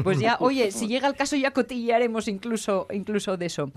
[0.03, 3.71] Pues ya, oye, si llega el caso ya cotillearemos incluso, incluso de eso.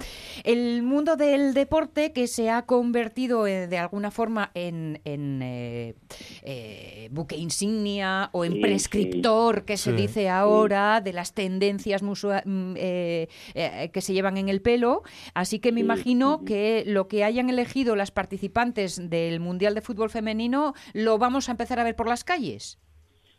[0.44, 5.94] El mundo del deporte que se ha convertido eh, de alguna forma en, en, eh,
[6.42, 9.96] eh, buque insignia o en Sí, prescriptor, que se Sí.
[9.96, 15.02] dice ahora, de las tendencias musua- mm, eh, eh, que se llevan en el pelo.
[15.34, 19.82] Así que me Sí, imagino que lo que hayan elegido las participantes del Mundial de
[19.82, 22.78] Fútbol Femenino lo vamos a empezar a ver por las calles.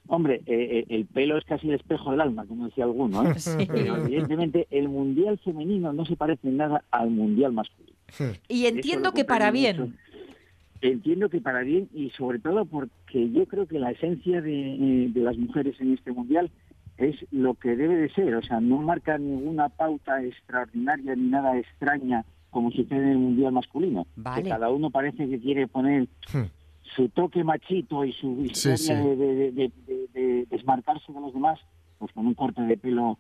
[0.08, 3.34] Hombre, eh, eh, el pelo es casi el espejo del alma, como decía alguno, ¿eh?
[3.38, 3.68] Sí.
[3.68, 7.98] Pero evidentemente el mundial femenino no se parece en nada al mundial masculino.
[8.48, 9.80] Y entiendo que para bien.
[9.80, 9.94] mucho.
[10.82, 15.10] Entiendo que para bien y sobre todo porque yo creo que la esencia de, eh,
[15.10, 16.50] de las mujeres en este mundial
[16.98, 21.58] es lo que debe de ser, o sea, no marca ninguna pauta extraordinaria ni nada
[21.58, 24.08] extraña como sucede en el mundial masculino.
[24.16, 24.44] Vale.
[24.44, 26.08] Que cada uno parece que quiere poner
[26.96, 28.94] su toque machito y su Sí, historia sí.
[28.94, 31.60] De, de- de- de- de desmarcarse de los demás,
[31.98, 33.18] pues con un corte de pelo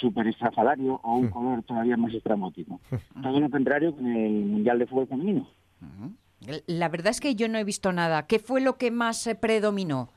[0.00, 2.80] súper estrafalario o un color todavía más estrambótico.
[3.22, 5.46] Todo lo contrario con el mundial de fútbol femenino.
[6.66, 8.26] La verdad es que yo no he visto nada.
[8.26, 10.08] ¿Qué fue lo que más eh, predominó?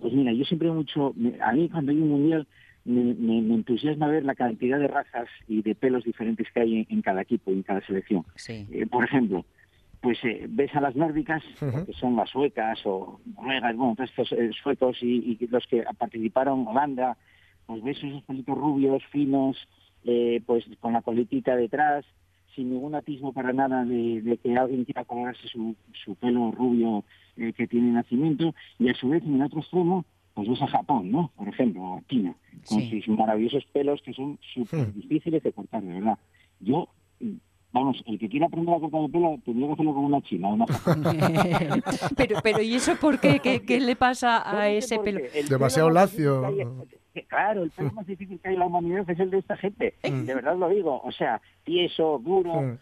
[0.00, 2.46] Pues mira, yo siempre mucho, me- a mí cuando hay un mundial
[2.86, 6.76] me, me- me entusiasma ver la cantidad de razas y de pelos diferentes que hay
[6.78, 8.24] en, en cada equipo y en cada selección.
[8.36, 8.66] Sí.
[8.70, 9.44] Eh, por ejemplo,
[10.00, 11.42] pues eh, ves a las nórdicas,
[11.84, 15.84] que son las suecas o noruegas, bueno, todos estos eh, suecos y, y los que
[15.98, 17.16] participaron, Holanda,
[17.66, 19.56] pues ves esos pelitos rubios, finos,
[20.04, 22.04] eh, pues con la coletita detrás,
[22.54, 25.74] sin ningún atisbo para nada de, de que alguien quiera colorarse su,
[26.04, 27.04] su pelo rubio
[27.36, 30.04] eh, que tiene nacimiento, y a su vez en el otro extremo,
[30.36, 31.32] pues ves a Japón, ¿no?
[31.34, 32.34] Por ejemplo, o a China,
[32.68, 33.00] con Sí.
[33.02, 36.18] sus maravillosos pelos que son súper difíciles de cortar, de verdad.
[36.60, 36.88] Yo,
[37.72, 40.48] vamos, el que quiera aprender a cortar el pelo tendría que hacerlo con una china,
[40.48, 42.10] una japonesa.
[42.16, 43.40] pero, pero ¿y eso por qué?
[43.40, 45.20] ¿Qué, qué le pasa a ese pelo?
[45.34, 46.42] el Demasiado lacio.
[47.28, 49.94] Claro, el pelo más difícil que hay en la humanidad es el de esta gente.
[50.02, 51.00] De verdad lo digo.
[51.02, 52.76] O sea, tieso, duro,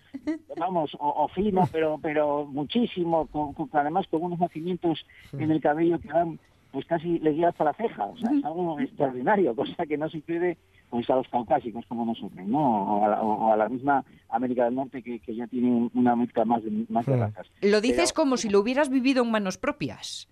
[0.57, 5.07] vamos, o, o fino, pero pero muchísimo, con, con- además con unos nacimientos
[5.39, 6.41] en el cabello que van
[6.75, 8.05] pues casi le llega hasta la ceja.
[8.05, 10.59] O sea, es algo extraordinario, cosa que no sucede
[10.91, 12.99] pues a los caucásicos como nosotros, ¿no?
[12.99, 16.17] O a la, o a la misma América del Norte que, que ya tiene una
[16.17, 17.47] mezcla más de, más de razas.
[17.63, 20.29] Lo dices Pero- como si lo hubieras vivido en manos propias.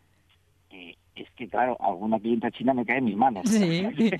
[0.71, 3.49] Eh, es que, claro, alguna clienta china me cae en mis manos.
[3.49, 3.87] Sí.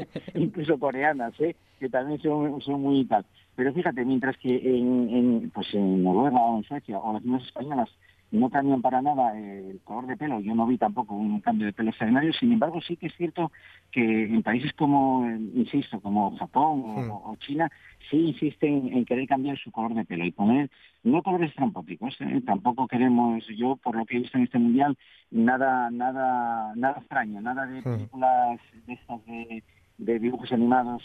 [0.34, 1.56] Incluso coreanas, ¿eh?
[1.78, 3.24] que también son, son muy tal.
[3.56, 7.44] Pero fíjate, mientras que en, en, pues en Noruega o en Suecia o las mismas
[7.46, 7.88] españolas
[8.30, 11.72] no cambian para nada el color de pelo, yo no vi tampoco un cambio de
[11.72, 13.50] pelo extraordinario, sin embargo sí que es cierto
[13.90, 17.70] que en países como, eh, insisto, como Japón o, o China,
[18.08, 20.70] sí insisten en querer cambiar su color de pelo y poner
[21.02, 22.42] no colores trampóticos, ¿eh?
[22.44, 24.96] tampoco queremos, yo por lo que he visto en este mundial,
[25.30, 29.64] nada, nada, nada extraño, nada de películas de estas de,
[29.98, 31.02] de dibujos animados,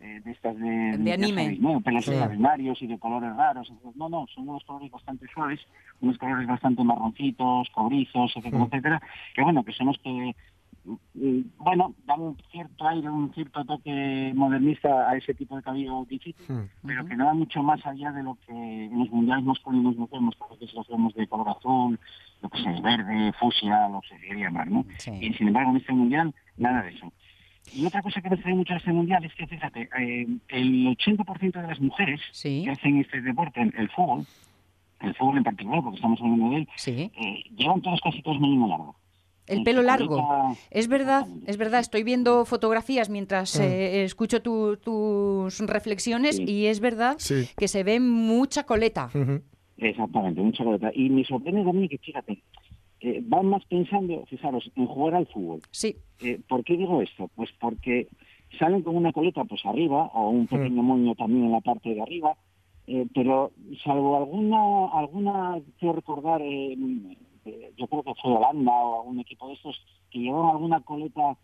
[0.00, 1.56] eh, de estas de, De anime.
[1.58, 1.80] ¿no?
[1.80, 2.10] pelos Sí.
[2.10, 3.72] extraordinarios y de colores raros.
[3.94, 5.60] No, no, son unos colores bastante suaves,
[6.00, 9.02] unos colores bastante marroncitos, cobrizos, etcétera, etcétera,
[9.34, 10.34] que bueno, que son los que
[10.84, 16.04] mm, bueno, dan un cierto aire, un cierto toque modernista a ese tipo de cabello
[16.08, 19.96] difícil, pero que no va mucho más allá de lo que en los mundiales masculinos
[19.96, 21.98] nos vemos, que a veces los vemos de color azul,
[22.42, 24.84] lo que sea, verde, fucsia, lo que se quería llamar, ¿no?
[25.20, 27.10] Y sin embargo en este mundial, nada de eso.
[27.74, 30.86] Y otra cosa que me trae mucho a este mundial es que, fíjate, eh, el
[30.96, 32.62] 80% de las mujeres Sí.
[32.64, 34.24] que hacen este deporte, el, fútbol,
[35.00, 37.10] el fútbol en particular, porque estamos hablando de él, Sí.
[37.14, 38.96] eh, llevan todos casi todos melino largo.
[39.46, 40.56] El Eh, pelo largo.
[40.70, 41.78] Es verdad, es verdad.
[41.80, 46.44] Estoy viendo fotografías mientras eh, escucho tu- tus reflexiones Sí.
[46.48, 47.48] y es verdad Sí.
[47.56, 49.08] que se ve mucha coleta.
[49.76, 50.90] Exactamente, mucha coleta.
[50.94, 52.42] Y me sorprende también que, fíjate,
[53.00, 55.60] eh, van más pensando, fijaros, en jugar al fútbol.
[55.70, 55.96] Sí.
[56.20, 57.28] Eh, ¿Por qué digo esto?
[57.34, 58.08] Pues porque
[58.58, 62.02] salen con una coleta pues arriba o un pequeño moño también en la parte de
[62.02, 62.36] arriba,
[62.86, 63.52] eh, pero
[63.84, 66.76] salvo alguna, alguna quiero recordar, eh,
[67.76, 69.80] yo creo que fue Holanda o algún equipo de estos
[70.10, 71.36] que llevaban alguna coleta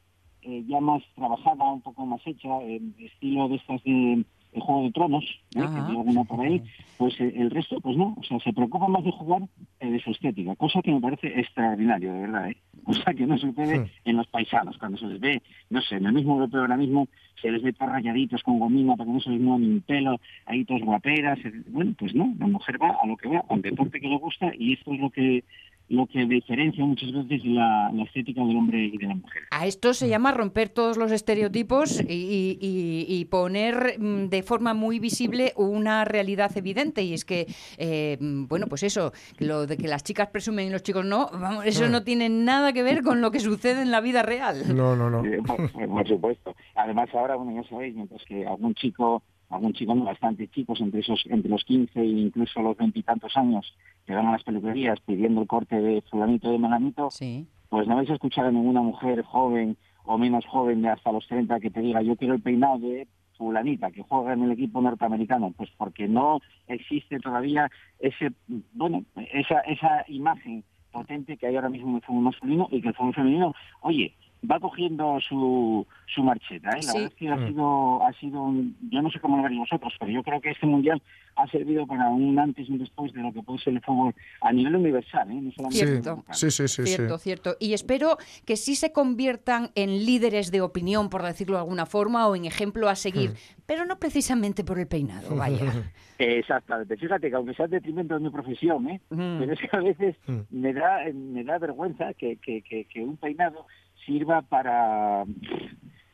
[0.42, 4.82] eh, ya más trabajada, un poco más hecha, eh, estilo de estas de, de Juego
[4.84, 5.60] de Tronos, ¿eh?
[5.60, 6.62] que alguna por ahí,
[6.98, 9.42] pues eh, el resto, pues no, o sea, se preocupa más de jugar
[9.80, 12.56] eh, de su estética, cosa que me parece extraordinario, de verdad, ¿eh?
[12.82, 15.40] Cosa que no sucede en los paisanos, cuando se les ve,
[15.70, 17.06] no sé, en el mismo europeo ahora mismo,
[17.40, 19.80] se les ve todos rayaditos con gomina para que no se les mueva ni un
[19.82, 23.44] pelo, ahí todos guaperas, eh, bueno, pues no, la mujer va a lo que va,
[23.48, 25.44] al deporte que le gusta, y esto es lo que
[25.92, 29.42] lo que diferencia muchas veces la, la estética del hombre y de la mujer.
[29.50, 34.72] A esto se llama romper todos los estereotipos y, y- y- poner mm, de forma
[34.72, 37.02] muy visible una realidad evidente.
[37.02, 40.70] Y es que, eh, mm, bueno, pues eso, lo de que las chicas presumen y
[40.70, 43.90] los chicos no, vamos, eso no tiene nada que ver con lo que sucede en
[43.90, 44.62] la vida real.
[44.74, 45.22] No, no, no.
[45.26, 46.54] Eh, por, por supuesto.
[46.74, 49.22] Además ahora, bueno, ya sabéis, mientras que algún chico,
[49.52, 53.74] algún chico bastante chicos, entre esos, entre los 15 e incluso los veintitantos años,
[54.06, 57.46] que van a las peluquerías pidiendo el corte de fulanito de menganito, Sí.
[57.68, 61.26] pues no vais a escuchar a ninguna mujer joven o menos joven de hasta los
[61.28, 63.06] 30 que te diga yo quiero el peinado de
[63.38, 68.32] fulanita que juega en el equipo norteamericano, pues porque no existe todavía ese,
[68.74, 72.88] bueno, esa, esa imagen potente que hay ahora mismo en el fútbol masculino y que
[72.88, 74.14] el fútbol femenino, oye,
[74.50, 76.76] va cogiendo su, su marcheta, ¿eh?
[76.76, 76.98] La Sí.
[76.98, 79.92] verdad es que ha sido, ha sido un- yo no sé cómo lo veréis vosotros,
[80.00, 81.00] pero yo creo que este mundial
[81.36, 84.14] ha servido para un antes y un después de lo que puede ser el fútbol
[84.40, 85.34] a nivel universal, ¿eh?
[85.40, 86.10] No solamente Cierto.
[86.16, 86.34] local.
[86.34, 86.82] sí, sí, sí.
[86.86, 86.94] sí.
[86.96, 87.56] Cierto, cierto.
[87.60, 92.26] Y espero que sí se conviertan en líderes de opinión, por decirlo de alguna forma,
[92.26, 93.34] o en ejemplo a seguir,
[93.66, 95.60] pero no precisamente por el peinado, vaya.
[96.18, 96.96] Exactamente.
[96.96, 99.00] Fíjate que aunque sea en detrimento de mi profesión, ¿eh?
[99.10, 99.38] Mm.
[99.38, 100.16] pero es que a veces
[100.50, 103.66] me da me da vergüenza que, que, que, que un peinado
[104.06, 105.24] sirva para,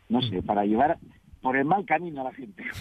[0.08, 0.98] no sé, para llevar
[1.40, 2.64] por el mal camino a la gente.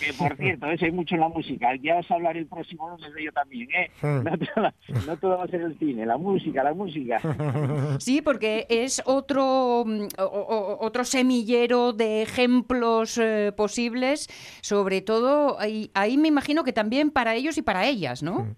[0.00, 1.74] que por cierto, eso hay mucho en la música.
[1.82, 3.90] Ya os hablaré el próximo lunes de ello también, ¿eh?
[4.02, 4.72] No todo,
[5.06, 7.18] no todo va a ser el cine, la música, la música.
[7.98, 14.28] Sí, porque es otro, mm, o- o- otro semillero de ejemplos eh, posibles,
[14.62, 18.54] sobre todo, ahí, ahí me imagino que también para ellos y para ellas, ¿no?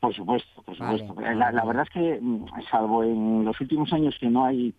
[0.00, 0.98] Por supuesto, por Vale.
[1.06, 1.34] supuesto.
[1.34, 4.74] La, la verdad es que, mm, salvo en los últimos años que no hay,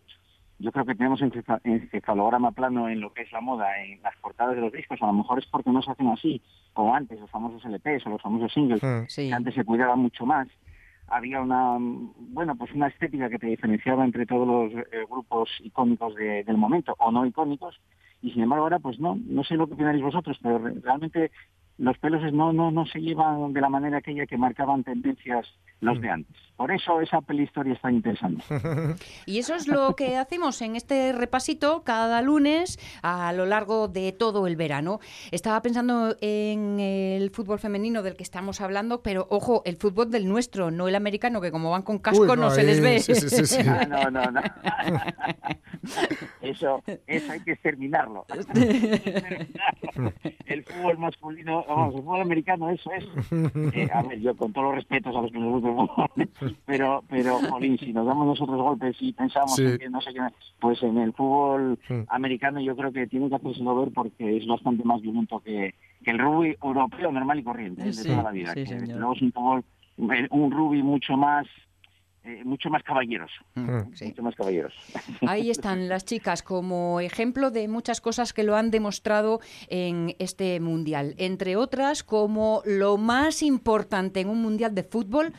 [0.59, 4.15] yo creo que tenemos encefa- encefalograma plano en lo que es la moda, en las
[4.18, 6.41] portadas de los discos, a lo mejor es porque no se hacen así,
[6.74, 8.82] como antes, los famosos LPs o los famosos singles.
[9.09, 9.28] Sí.
[9.30, 10.47] que antes se cuidaba mucho más.
[11.09, 15.49] Había una, mm, bueno, pues una estética que te diferenciaba entre todos los eh, grupos
[15.63, 17.80] icónicos de- del momento o no icónicos,
[18.22, 21.32] y sin embargo ahora pues no, no sé lo que opináis vosotros, pero re- realmente
[21.78, 25.47] los pelos no, no, no se llevan de la manera aquella que marcaban tendencias
[25.80, 26.36] los de antes.
[26.55, 28.43] Por eso esa pelihistoria es tan interesante.
[29.28, 34.11] Y eso es lo que hacemos en este repasito cada lunes a lo largo de
[34.11, 34.99] todo el verano.
[35.32, 40.28] Estaba pensando en el fútbol femenino del que estamos hablando, pero ojo, el fútbol del
[40.28, 42.99] nuestro, no el americano, que como van con casco Uy, no, se les ve.
[42.99, 43.61] sí, sí, sí, sí.
[43.67, 44.41] Ah, no, no, no.
[46.41, 48.25] Eso, eso hay que exterminarlo.
[48.30, 50.13] Hay que exterminarlo.
[50.45, 53.05] El fútbol masculino, vamos, el fútbol americano, eso es.
[53.74, 56.55] Eh, a ver, yo con todos los respetos a los que nos gusta el fútbol,
[56.65, 59.63] pero, pero, jolín, si nos damos nosotros golpes y pensamos Sí.
[59.65, 60.22] en que no sé qué,
[60.59, 64.84] pues en el fútbol americano yo creo que tiene que hacérselo ver porque es bastante
[64.84, 67.86] más violento que, que el rugby europeo normal y corriente, ¿eh?
[67.86, 68.53] de Sí, toda la vida.
[68.53, 68.97] sí, que señor.
[68.99, 69.63] luego es un fútbol,
[70.30, 71.45] un rugby mucho más,
[72.28, 73.32] eh, mucho más caballeros.
[73.55, 73.93] Mm.
[73.93, 74.05] Sí.
[74.07, 74.73] Mucho más caballeros.
[75.28, 80.59] Ahí están las chicas como ejemplo de muchas cosas que lo han demostrado en este
[80.59, 81.15] mundial.
[81.17, 85.34] Entre otras, como lo más importante en un mundial de fútbol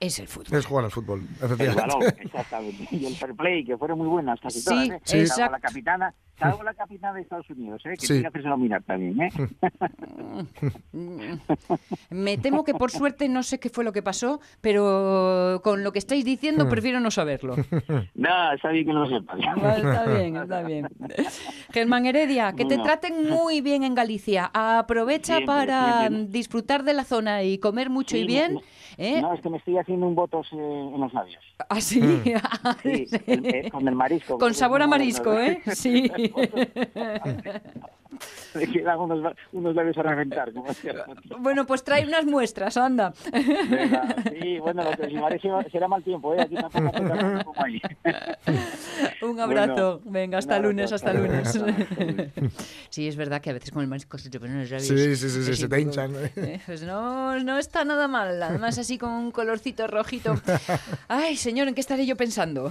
[0.00, 0.58] es el fútbol.
[0.58, 1.94] Es jugar al fútbol, El efectivamente.
[1.96, 2.88] balón, exactamente.
[2.90, 5.00] Y el fair play, que fueron muy buenas casi Sí, todas, ¿eh?
[5.26, 5.40] sí.
[5.40, 7.94] La capitana, salvo la capitana de Estados Unidos, ¿eh?
[7.98, 8.14] Que Sí.
[8.22, 9.30] tiene que mirar también, ¿eh?
[12.10, 15.92] Me temo que por suerte no sé qué fue lo que pasó, pero con lo
[15.92, 17.56] que estáis diciendo prefiero no saberlo.
[18.14, 19.38] no, está bien que no lo sepas.
[19.46, 20.88] Ah, Está bien, está bien.
[21.72, 24.50] Germán Heredia, que te traten muy bien en Galicia.
[24.52, 28.54] Aprovecha para disfrutar de la zona y comer mucho y Sí, bien.
[28.54, 28.60] no,
[28.98, 29.20] ¿eh?
[29.20, 30.56] No, es que me estoy haciendo un botos eh,
[30.94, 31.42] en los labios.
[31.68, 32.00] Así.
[32.82, 34.38] Sí, el- eh, con el marisco.
[34.38, 35.60] Con sabor a marisco, ¿eh?
[35.74, 36.10] Sí.
[38.72, 40.66] Quedan unos, unos labios a reventar, como.
[41.38, 43.12] Bueno, pues trae unas muestras, anda.
[43.32, 46.40] Venga, sí, bueno, lo que si parece será mal tiempo, ¿eh?
[46.42, 47.80] Aquí tampoco hace tanto como ahí.
[49.22, 50.00] Un abrazo.
[50.04, 51.58] Bueno, Venga, hasta un lunes, hasta lunes.
[52.90, 54.86] Sí, es verdad que a veces con el marisco se te ponen los labios.
[54.86, 56.12] Sí, sí, sí, sí, se te hinchan.
[56.12, 58.40] poco, eh, Pues no, no está nada mal.
[58.40, 60.34] Además, así con un colorcito rojito.
[61.08, 62.70] Ay, señor, ¿en qué estaré yo pensando?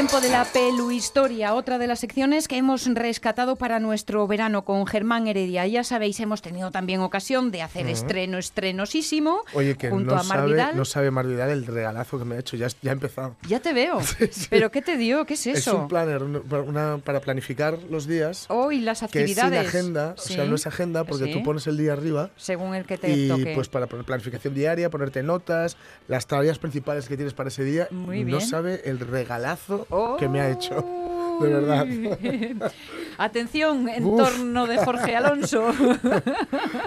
[0.00, 4.86] Tiempo de la peluhistoria, otra de las secciones que hemos rescatado para nuestro verano con
[4.86, 5.66] Germán Heredia.
[5.66, 10.24] Ya sabéis, hemos tenido también ocasión de hacer estreno estrenosísimo Oye, que junto no a
[10.24, 10.74] sabe, Vidal.
[10.74, 12.56] no sabe Mar Vidal el regalazo que me ha hecho.
[12.56, 13.36] Ya, ya ha empezado.
[13.46, 13.98] Ya te veo.
[14.48, 15.26] ¿Pero qué te dio?
[15.26, 15.76] ¿Qué es Es eso?
[15.76, 18.46] un planner un- una- para planificar los días.
[18.48, 19.68] Hoy las que es sin actividades.
[19.68, 22.96] agenda, o sea, no es agenda porque tú pones el día arriba Según el que
[22.96, 23.52] te y toque.
[23.54, 25.76] pues para planificación diaria, ponerte notas,
[26.08, 27.86] las tareas principales que tienes para ese día.
[27.90, 28.48] Muy No bien.
[28.48, 29.86] sabe el regalazo
[30.18, 30.99] que me ha hecho.
[31.40, 31.86] De verdad.
[33.18, 34.18] Atención, en Uf.
[34.18, 35.72] torno de Jorge Alonso.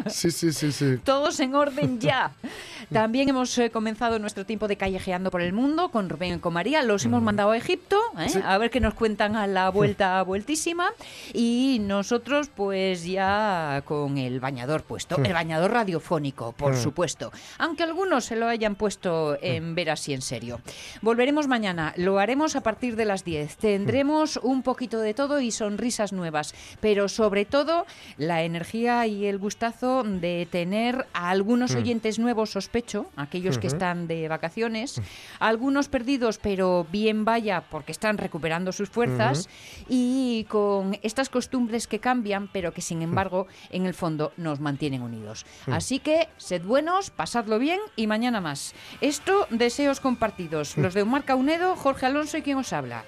[0.07, 0.97] Sí, sí, sí, sí.
[1.03, 2.31] Todos en orden ya.
[2.91, 6.53] También hemos eh, comenzado nuestro tiempo de callejeando por el mundo con Rubén y con
[6.53, 6.83] María.
[6.83, 8.29] Los hemos mandado a Egipto, ¿eh?
[8.29, 8.39] Sí.
[8.43, 10.89] a ver qué nos cuentan a la vuelta vueltísima.
[11.33, 17.31] Y nosotros, pues ya con el bañador puesto, el bañador radiofónico, por supuesto.
[17.57, 20.59] Aunque algunos se lo hayan puesto en ver así en serio.
[21.01, 23.57] Volveremos mañana, lo haremos a partir de las 10.
[23.57, 27.85] Tendremos un poquito de todo y sonrisas nuevas, pero sobre todo
[28.17, 34.07] la energía y el gustazo de tener a algunos oyentes nuevos, sospecho, aquellos que están
[34.07, 35.01] de vacaciones,
[35.39, 39.49] algunos perdidos, pero bien vaya porque están recuperando sus fuerzas
[39.89, 45.01] y con estas costumbres que cambian, pero que sin embargo en el fondo nos mantienen
[45.01, 45.45] unidos.
[45.67, 48.73] Así que sed buenos, pasadlo bien y mañana más.
[49.01, 50.77] Esto, deseos compartidos.
[50.77, 53.03] Los de Omar Caunedo, Jorge Alonso y quien os habla.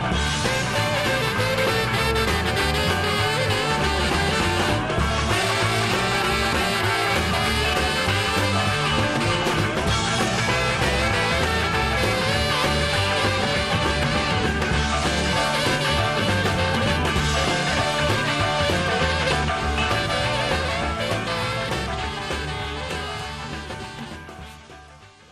[0.00, 0.59] Bye.